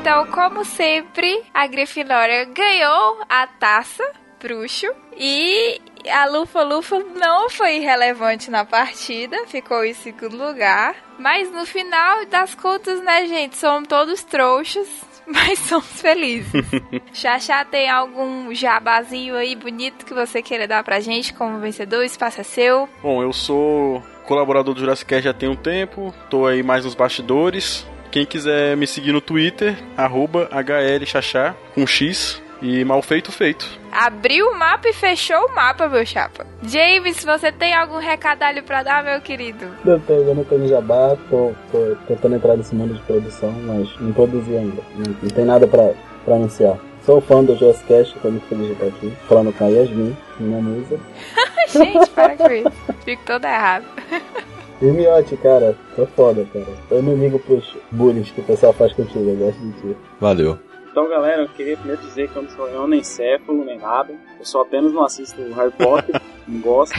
Então, 0.06 0.28
como 0.28 0.64
sempre, 0.64 1.42
a 1.52 1.66
Grifinória 1.66 2.46
ganhou 2.46 3.24
a 3.28 3.48
taça 3.48 4.04
bruxo 4.40 4.86
e 5.18 5.82
a 6.08 6.28
Lufa 6.28 6.62
Lufa 6.62 7.00
não 7.16 7.50
foi 7.50 7.80
relevante 7.80 8.52
na 8.52 8.64
partida, 8.64 9.48
ficou 9.48 9.84
em 9.84 9.96
segundo 9.96 10.38
lugar. 10.38 10.96
Mas 11.18 11.52
no 11.52 11.66
final 11.66 12.24
das 12.28 12.54
contas, 12.54 13.04
né, 13.04 13.26
gente, 13.26 13.58
somos 13.58 13.88
todos 13.88 14.22
trouxas, 14.22 14.88
mas 15.26 15.58
somos 15.58 16.00
felizes. 16.00 16.52
Xaxá, 17.12 17.66
tem 17.66 17.90
algum 17.90 18.54
jabazinho 18.54 19.36
aí 19.36 19.56
bonito 19.56 20.06
que 20.06 20.14
você 20.14 20.40
queira 20.40 20.68
dar 20.68 20.84
pra 20.84 21.00
gente 21.00 21.34
como 21.34 21.58
vencedor? 21.58 22.02
O 22.02 22.04
espaço 22.04 22.42
é 22.42 22.44
seu. 22.44 22.88
Bom, 23.02 23.24
eu 23.24 23.34
sou 23.34 24.04
colaborador 24.28 24.76
do 24.76 24.82
Jurassic 24.82 25.20
já 25.20 25.34
tem 25.34 25.50
um 25.50 25.56
tempo, 25.56 26.14
tô 26.30 26.46
aí 26.46 26.62
mais 26.62 26.86
nos 26.86 26.94
bastidores. 26.94 27.88
Quem 28.16 28.26
quiser 28.26 28.78
me 28.78 28.88
seguir 28.88 29.12
no 29.12 29.20
Twitter, 29.20 29.78
arroba 29.98 30.48
HLXaxá, 30.50 31.54
com 31.74 31.86
X, 31.86 32.42
e 32.62 32.86
mal 32.86 33.02
feito, 33.02 33.30
feito. 33.30 33.68
Abriu 33.92 34.52
o 34.52 34.58
mapa 34.58 34.88
e 34.88 34.94
fechou 34.94 35.48
o 35.48 35.54
mapa, 35.54 35.90
meu 35.90 36.06
chapa. 36.06 36.48
James, 36.64 37.26
você 37.26 37.52
tem 37.52 37.74
algum 37.74 37.98
recadalho 37.98 38.64
pra 38.64 38.84
dar, 38.84 39.04
meu 39.04 39.20
querido? 39.20 39.66
Eu 39.86 40.00
tô 40.00 40.24
vendo 40.24 40.48
Tony 40.48 40.70
Jabá, 40.70 41.18
tô, 41.30 41.54
tô 41.70 41.98
tentando 42.08 42.36
entrar 42.36 42.56
nesse 42.56 42.74
mundo 42.74 42.94
de 42.94 43.02
produção, 43.02 43.52
mas 43.52 43.90
não 44.00 44.14
produzi 44.14 44.56
ainda. 44.56 44.82
Não, 44.96 45.14
não 45.22 45.30
tem 45.30 45.44
nada 45.44 45.68
pra, 45.68 45.92
pra 46.24 46.36
anunciar. 46.36 46.78
Sou 47.06 47.20
fã 47.20 47.44
do 47.44 47.54
Just 47.58 47.86
Cash, 47.86 48.16
tô 48.22 48.32
muito 48.32 48.48
feliz 48.48 48.68
de 48.68 48.72
estar 48.72 48.86
aqui, 48.86 49.14
falando 49.28 49.52
com 49.52 49.66
a 49.66 49.68
Yasmin, 49.68 50.16
minha 50.40 50.62
musa. 50.62 50.98
gente, 51.68 52.10
para 52.12 52.38
com 52.38 52.50
isso. 52.50 52.72
Fico 53.04 53.24
toda 53.26 53.50
errada. 53.50 53.86
E 54.82 54.86
o 54.86 54.94
Miotti, 54.94 55.38
cara, 55.38 55.76
tô 55.96 56.06
foda, 56.06 56.46
cara. 56.52 56.66
Eu 56.92 57.02
não 57.02 57.16
ligo 57.16 57.40
pros 57.40 57.78
bullies 57.92 58.30
que 58.32 58.42
o 58.42 58.44
pessoal 58.44 58.74
faz 58.74 58.92
contigo, 58.94 59.30
eu 59.30 59.36
gosto 59.36 59.60
de 59.60 59.72
ti. 59.72 59.98
Valeu. 60.20 60.60
Então, 60.96 61.10
galera, 61.10 61.42
eu 61.42 61.50
queria 61.50 61.76
primeiro 61.76 62.02
dizer 62.04 62.30
que 62.30 62.38
eu 62.38 62.44
não 62.44 62.50
sou 62.52 62.70
eu 62.70 62.88
nem 62.88 63.04
céfalo, 63.04 63.66
nem 63.66 63.78
nada. 63.78 64.14
Eu 64.40 64.46
só 64.46 64.62
apenas 64.62 64.94
não 64.94 65.04
assisto 65.04 65.36
Harry 65.54 65.72
Potter, 65.72 66.22
não 66.48 66.62
gosto. 66.62 66.96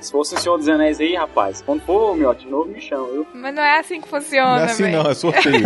Se 0.00 0.12
fosse 0.12 0.36
o 0.36 0.38
Senhor 0.38 0.56
dos 0.58 0.68
Anéis 0.68 1.00
aí, 1.00 1.16
rapaz, 1.16 1.60
quando 1.60 1.80
for, 1.80 2.16
meu, 2.16 2.32
de 2.32 2.46
novo 2.46 2.70
me 2.70 2.80
chama, 2.80 3.08
viu? 3.10 3.26
Mas 3.34 3.52
não 3.52 3.64
é 3.64 3.80
assim 3.80 4.00
que 4.00 4.06
funciona, 4.06 4.54
Não 4.54 4.62
é 4.62 4.64
assim 4.66 4.82
véi. 4.84 4.92
não, 4.92 5.10
é 5.10 5.14
sorteio. 5.14 5.64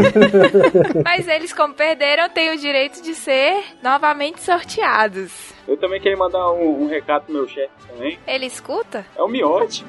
Mas 1.05 1.29
eles, 1.29 1.53
como 1.53 1.75
perderam, 1.75 2.31
têm 2.31 2.51
o 2.55 2.57
direito 2.57 3.03
de 3.03 3.15
ser 3.15 3.63
novamente 3.83 4.41
sorteados. 4.41 5.31
Eu 5.69 5.77
também 5.77 6.01
queria 6.01 6.17
mandar 6.17 6.51
um, 6.53 6.85
um 6.85 6.89
recado 6.89 7.25
pro 7.25 7.35
meu 7.35 7.47
chefe 7.47 7.69
também. 7.87 8.19
Ele 8.27 8.47
escuta? 8.47 9.05
É 9.15 9.23
o 9.23 9.29
Miotti. 9.29 9.85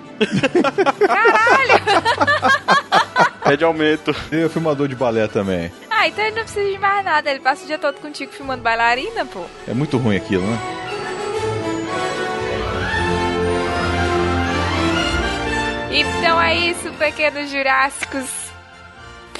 Pede 3.46 3.64
aumento. 3.64 4.14
Ele 4.30 4.44
é 4.44 4.50
filmador 4.50 4.90
de 4.90 4.96
balé 4.96 5.26
também. 5.30 5.72
Ah, 6.02 6.08
então 6.08 6.24
ele 6.24 6.38
não 6.38 6.44
precisa 6.44 6.72
de 6.72 6.78
mais 6.78 7.04
nada. 7.04 7.30
Ele 7.30 7.42
passa 7.42 7.66
o 7.66 7.68
dia 7.68 7.78
todo 7.78 8.00
contigo 8.00 8.32
filmando 8.32 8.64
bailarina, 8.64 9.26
pô. 9.26 9.44
É 9.68 9.74
muito 9.74 9.98
ruim 9.98 10.16
aquilo, 10.16 10.48
né? 10.48 10.58
Então 15.92 16.42
é 16.42 16.56
isso, 16.56 16.90
pequenos 16.94 17.52
jurássicos. 17.52 18.30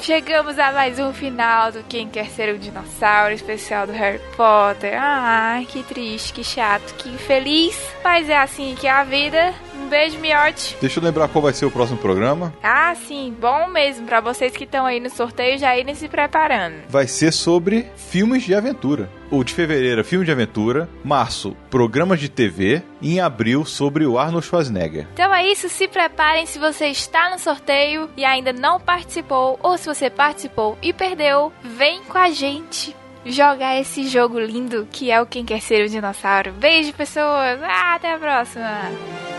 Chegamos 0.02 0.58
a 0.58 0.70
mais 0.70 0.98
um 0.98 1.14
final 1.14 1.72
do 1.72 1.82
Quem 1.84 2.10
Quer 2.10 2.26
Ser 2.26 2.54
um 2.54 2.58
Dinossauro, 2.58 3.32
especial 3.32 3.86
do 3.86 3.94
Harry 3.94 4.20
Potter. 4.36 4.98
Ai, 5.00 5.64
que 5.64 5.82
triste, 5.82 6.34
que 6.34 6.44
chato, 6.44 6.94
que 6.96 7.08
infeliz. 7.08 7.80
Mas 8.04 8.28
é 8.28 8.36
assim 8.36 8.74
que 8.78 8.86
é 8.86 8.90
a 8.90 9.04
vida. 9.04 9.54
Um 9.80 9.88
beijo, 9.88 10.18
miote. 10.18 10.76
Deixa 10.80 11.00
eu 11.00 11.04
lembrar 11.04 11.28
qual 11.28 11.42
vai 11.42 11.52
ser 11.52 11.66
o 11.66 11.70
próximo 11.70 11.98
programa. 11.98 12.54
Ah, 12.62 12.94
sim, 12.94 13.34
bom 13.40 13.66
mesmo. 13.68 14.06
Pra 14.06 14.20
vocês 14.20 14.56
que 14.56 14.64
estão 14.64 14.86
aí 14.86 15.00
no 15.00 15.10
sorteio 15.10 15.58
já 15.58 15.76
irem 15.76 15.94
se 15.94 16.08
preparando. 16.08 16.76
Vai 16.88 17.06
ser 17.06 17.32
sobre 17.32 17.86
filmes 17.96 18.42
de 18.44 18.54
aventura. 18.54 19.08
O 19.30 19.42
de 19.42 19.54
fevereiro, 19.54 20.04
filme 20.04 20.24
de 20.24 20.32
aventura. 20.32 20.88
Março, 21.04 21.56
programas 21.70 22.20
de 22.20 22.28
TV. 22.28 22.82
E 23.00 23.14
em 23.14 23.20
abril, 23.20 23.64
sobre 23.64 24.04
o 24.04 24.18
Arnold 24.18 24.46
Schwarzenegger. 24.46 25.06
Então 25.12 25.34
é 25.34 25.46
isso, 25.46 25.68
se 25.68 25.88
preparem 25.88 26.46
se 26.46 26.58
você 26.58 26.86
está 26.86 27.30
no 27.30 27.38
sorteio 27.38 28.10
e 28.16 28.24
ainda 28.24 28.52
não 28.52 28.78
participou, 28.78 29.58
ou 29.62 29.78
se 29.78 29.86
você 29.86 30.10
participou 30.10 30.76
e 30.82 30.92
perdeu, 30.92 31.52
vem 31.62 32.02
com 32.04 32.18
a 32.18 32.30
gente 32.30 32.94
jogar 33.24 33.78
esse 33.78 34.08
jogo 34.08 34.38
lindo 34.38 34.86
que 34.90 35.10
é 35.10 35.20
o 35.20 35.26
Quem 35.26 35.44
Quer 35.44 35.60
Ser 35.60 35.84
um 35.84 35.88
Dinossauro. 35.88 36.52
Beijo, 36.52 36.92
pessoas! 36.92 37.60
Ah, 37.62 37.94
até 37.94 38.12
a 38.12 38.18
próxima! 38.18 39.29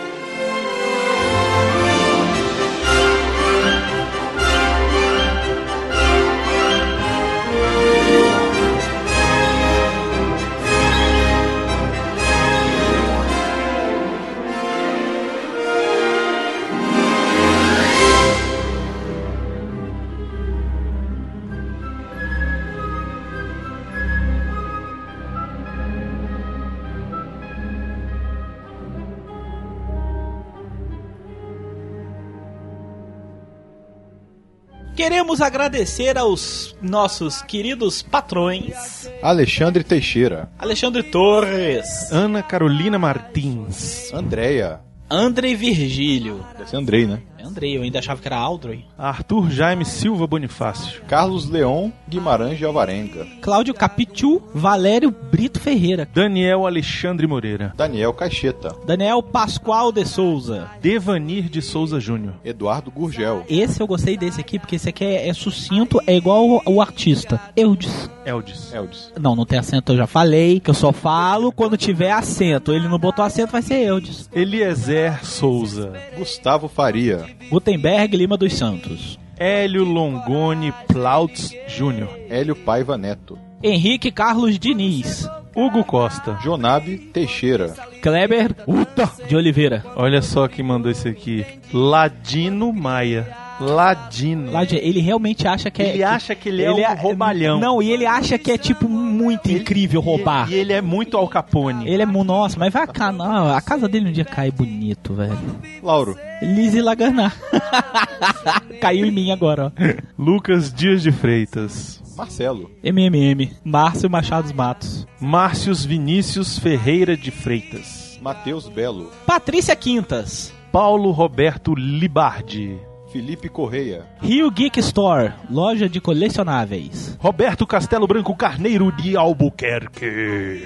Queremos 35.02 35.42
agradecer 35.42 36.16
aos 36.16 36.76
nossos 36.80 37.42
queridos 37.42 38.04
patrões 38.04 39.10
Alexandre 39.20 39.84
Teixeira. 39.84 40.48
Alexandre 40.60 41.02
Torres, 41.02 42.12
Ana 42.12 42.44
Carolina 42.44 43.00
Martins. 43.00 44.14
Andréia. 44.14 44.80
Andrei 45.10 45.56
Virgílio. 45.56 46.46
Deve 46.56 46.70
ser 46.70 46.78
Andrei, 46.78 47.08
né? 47.08 47.20
É 47.42 47.44
Andrei, 47.44 47.76
eu 47.76 47.82
ainda 47.82 47.98
achava 47.98 48.22
que 48.22 48.28
era 48.28 48.38
Aldrey. 48.38 48.86
Arthur 48.96 49.50
Jaime 49.50 49.84
Silva 49.84 50.28
Bonifácio. 50.28 51.02
Carlos 51.08 51.50
Leon 51.50 51.90
Guimarães 52.08 52.60
de 52.60 52.66
Alvarenga. 52.66 53.26
Cláudio 53.42 53.74
Capitu, 53.74 54.44
Valério 54.54 55.10
Brito 55.10 55.60
Ferreira, 55.60 56.08
Daniel 56.14 56.68
Alexandre 56.68 57.26
Moreira. 57.26 57.74
Daniel 57.76 58.14
Caixeta. 58.14 58.76
Daniel 58.86 59.24
Pascoal 59.24 59.92
de 59.92 60.06
Souza. 60.06 60.70
Devanir 60.80 61.50
de 61.50 61.64
Souza 61.64 62.00
Júnior. 62.00 62.36
Eduardo 62.46 62.92
Gurgel. 62.92 63.44
Esse 63.50 63.82
eu 63.82 63.88
gostei 63.88 64.16
desse 64.16 64.40
aqui, 64.40 64.60
porque 64.60 64.76
esse 64.76 64.90
aqui 64.90 65.04
é, 65.04 65.28
é 65.28 65.34
sucinto, 65.34 66.00
é 66.06 66.16
igual 66.16 66.48
o, 66.48 66.62
o 66.68 66.80
artista. 66.80 67.42
Eudes. 67.56 68.08
Eldis. 68.26 68.72
Eldis. 68.72 69.12
Não, 69.20 69.36
não 69.36 69.46
tem 69.46 69.58
acento, 69.58 69.94
eu 69.94 69.98
já 69.98 70.08
falei, 70.08 70.60
que 70.60 70.70
eu 70.70 70.74
só 70.74 70.92
falo 70.92 71.52
quando 71.52 71.76
tiver 71.76 72.12
acento. 72.12 72.72
Ele 72.72 72.88
não 72.88 73.00
botou 73.00 73.26
acento, 73.26 73.52
vai 73.52 73.62
ser 73.62 73.84
Eudes. 73.84 74.30
Eliezer 74.32 75.26
Souza. 75.26 75.94
Gustavo 76.18 76.68
Faria. 76.68 77.26
Gutenberg 77.50 78.16
Lima 78.16 78.38
dos 78.38 78.54
Santos. 78.54 79.20
Hélio 79.38 79.84
Longoni 79.84 80.74
Plautz 80.88 81.52
Júnior. 81.68 82.10
Hélio 82.30 82.56
Paiva 82.56 82.98
Neto. 82.98 83.38
Henrique 83.64 84.12
Carlos 84.12 84.58
Diniz. 84.60 85.28
Hugo 85.56 85.84
Costa. 85.84 86.38
Jonabe 86.44 86.98
Teixeira. 86.98 87.74
Kleber 88.02 88.56
Uta 88.68 89.10
de 89.28 89.36
Oliveira. 89.36 89.84
Olha 89.96 90.22
só 90.22 90.48
quem 90.48 90.64
mandou 90.64 90.92
esse 90.92 91.10
aqui. 91.10 91.46
Ladino 91.74 92.72
Maia. 92.72 93.28
Ladino. 93.66 94.52
Lá 94.52 94.64
de- 94.66 94.76
Ele 94.78 95.00
realmente 95.00 95.48
acha 95.48 95.70
que 95.72 95.82
é. 95.82 95.90
Ele 95.94 96.04
acha 96.04 96.36
que 96.36 96.50
ele 96.50 96.64
é 96.64 96.72
um 96.72 96.96
roubalhão. 96.96 97.60
Não, 97.60 97.82
e 97.82 97.92
ele 97.92 98.06
acha 98.06 98.38
que 98.38 98.52
é 98.52 98.58
tipo 98.58 98.88
muito 98.90 99.52
incrível 99.52 100.02
roubar. 100.02 100.50
E 100.50 100.54
ele 100.56 100.74
é 100.74 100.82
muito 100.82 101.18
Al 101.18 101.28
Capone. 101.28 101.88
Ele 101.88 102.02
é, 102.04 102.06
nossa, 102.06 102.58
mas 102.60 102.72
vai 102.74 102.84
a 102.84 102.88
casa, 102.88 103.12
não, 103.12 103.54
a 103.54 103.62
casa 103.62 103.88
dele 103.88 104.10
um 104.10 104.12
dia 104.12 104.26
cai 104.26 104.52
bonito, 104.52 105.14
velho. 105.14 105.38
Lauro. 105.82 106.18
Lizzie 106.42 106.82
Laganá. 106.82 107.32
Caiu 108.82 109.06
em 109.06 109.12
mim 109.12 109.32
agora, 109.32 109.68
ó. 109.68 109.72
Lucas 110.18 110.74
Dias 110.74 111.02
de 111.04 111.12
Freitas. 111.12 112.02
Marcelo. 112.18 112.70
MMM. 112.84 113.52
Márcio 113.64 114.10
Machado 114.10 114.44
dos 114.44 114.54
Matos. 114.54 115.08
Márcios 115.20 115.86
Vinícius 115.86 116.58
Ferreira 116.60 117.16
de 117.16 117.32
Freitas. 117.32 118.20
Matheus 118.22 118.68
Belo. 118.68 119.10
Patrícia 119.26 119.76
Quintas. 119.76 120.54
Paulo 120.72 121.12
Roberto 121.12 121.74
Libardi. 121.74 122.78
Felipe 123.12 123.50
Correia. 123.50 124.06
Rio 124.22 124.50
Geek 124.50 124.80
Store. 124.80 125.34
Loja 125.50 125.90
de 125.90 126.00
colecionáveis. 126.00 127.18
Roberto 127.20 127.68
Castelo 127.68 128.08
Branco 128.08 128.34
Carneiro 128.36 128.92
de 128.92 129.18
Albuquerque. 129.18 130.64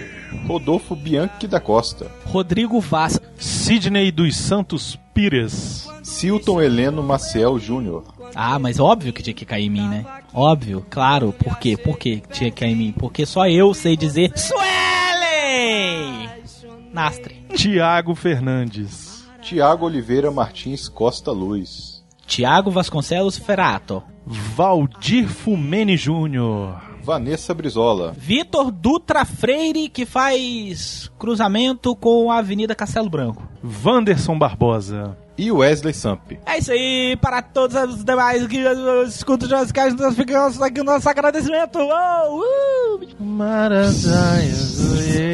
Rodolfo 0.47 0.95
Bianchi 0.95 1.47
da 1.47 1.59
Costa. 1.59 2.11
Rodrigo 2.25 2.79
Vaz. 2.79 3.19
Sidney 3.37 4.11
dos 4.11 4.37
Santos 4.37 4.99
Pires. 5.13 5.89
Silton 6.03 6.61
Heleno 6.61 7.01
Maciel 7.01 7.57
Júnior. 7.57 8.03
Ah, 8.35 8.59
mas 8.59 8.79
óbvio 8.79 9.11
que 9.11 9.23
tinha 9.23 9.33
que 9.33 9.45
cair 9.45 9.65
em 9.65 9.69
mim, 9.69 9.87
né? 9.87 10.05
Óbvio, 10.33 10.85
claro. 10.89 11.33
Por 11.33 11.57
quê? 11.57 11.75
Por 11.75 11.97
que 11.97 12.21
tinha 12.31 12.51
que 12.51 12.57
cair 12.59 12.73
em 12.73 12.75
mim? 12.75 12.91
Porque 12.91 13.25
só 13.25 13.47
eu 13.47 13.73
sei 13.73 13.97
dizer 13.97 14.31
Suelen! 14.37 16.29
Nastre. 16.93 17.43
Tiago 17.55 18.13
Fernandes. 18.13 19.25
Tiago 19.41 19.85
Oliveira 19.85 20.29
Martins 20.31 20.87
Costa 20.87 21.31
Luz. 21.31 21.94
Tiago 22.25 22.71
Vasconcelos 22.71 23.37
Ferato. 23.37 24.03
Valdir 24.25 25.27
Fumene 25.27 25.95
Júnior. 25.95 26.81
Vanessa 27.03 27.53
Brizola. 27.53 28.13
Vitor 28.17 28.71
Dutra 28.71 29.23
Freire, 29.25 29.87
que 29.89 30.05
faz 30.05 31.11
cruzamento 31.19 31.95
com 31.95 32.31
a 32.31 32.39
Avenida 32.39 32.73
Castelo 32.73 33.09
Branco. 33.09 33.47
Vanderson 33.61 34.37
Barbosa. 34.37 35.15
E 35.37 35.51
Wesley 35.51 35.93
Samp. 35.93 36.31
É 36.45 36.59
isso 36.59 36.71
aí, 36.71 37.17
para 37.21 37.41
todos 37.41 37.75
os 37.75 38.03
demais 38.05 38.47
que 38.47 38.57
escutam 39.05 39.61
os 39.61 39.71
casos, 39.71 39.99
nós 39.99 40.15
ficamos 40.15 40.61
aqui 40.61 40.79
no 40.79 40.85
nosso 40.85 41.09
agradecimento. 41.09 41.77
Oh, 41.79 42.39
uh! 42.39 42.99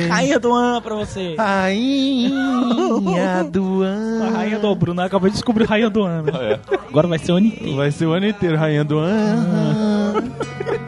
Rainha 0.09 0.39
do 0.39 0.53
An 0.53 0.81
pra 0.81 0.95
você. 0.95 1.35
Rainha 1.37 3.43
do 3.51 3.83
A 3.83 3.87
An. 3.87 4.31
Rainha 4.33 4.59
do 4.59 4.75
Bruno, 4.75 5.01
acabou 5.01 5.29
de 5.29 5.35
descobrir 5.35 5.65
Rainha 5.65 5.89
do 5.89 6.03
An. 6.03 6.23
né? 6.23 6.59
Agora 6.89 7.07
vai 7.07 7.19
ser 7.19 7.33
o 7.33 7.35
ano 7.35 7.47
inteiro. 7.47 7.75
Vai 7.75 7.91
ser 7.91 8.05
o 8.07 8.13
ano 8.13 8.27
inteiro, 8.27 8.57
Rainha 8.57 8.83
do 8.83 8.97
An. 8.97 10.23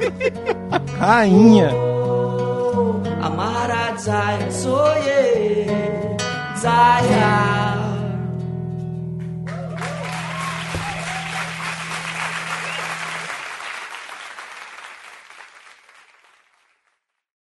Rainha. 0.97 1.69
Amara 3.21 3.95
Zaya 3.97 4.51
Soye 4.51 5.67
Zaya 6.57 7.92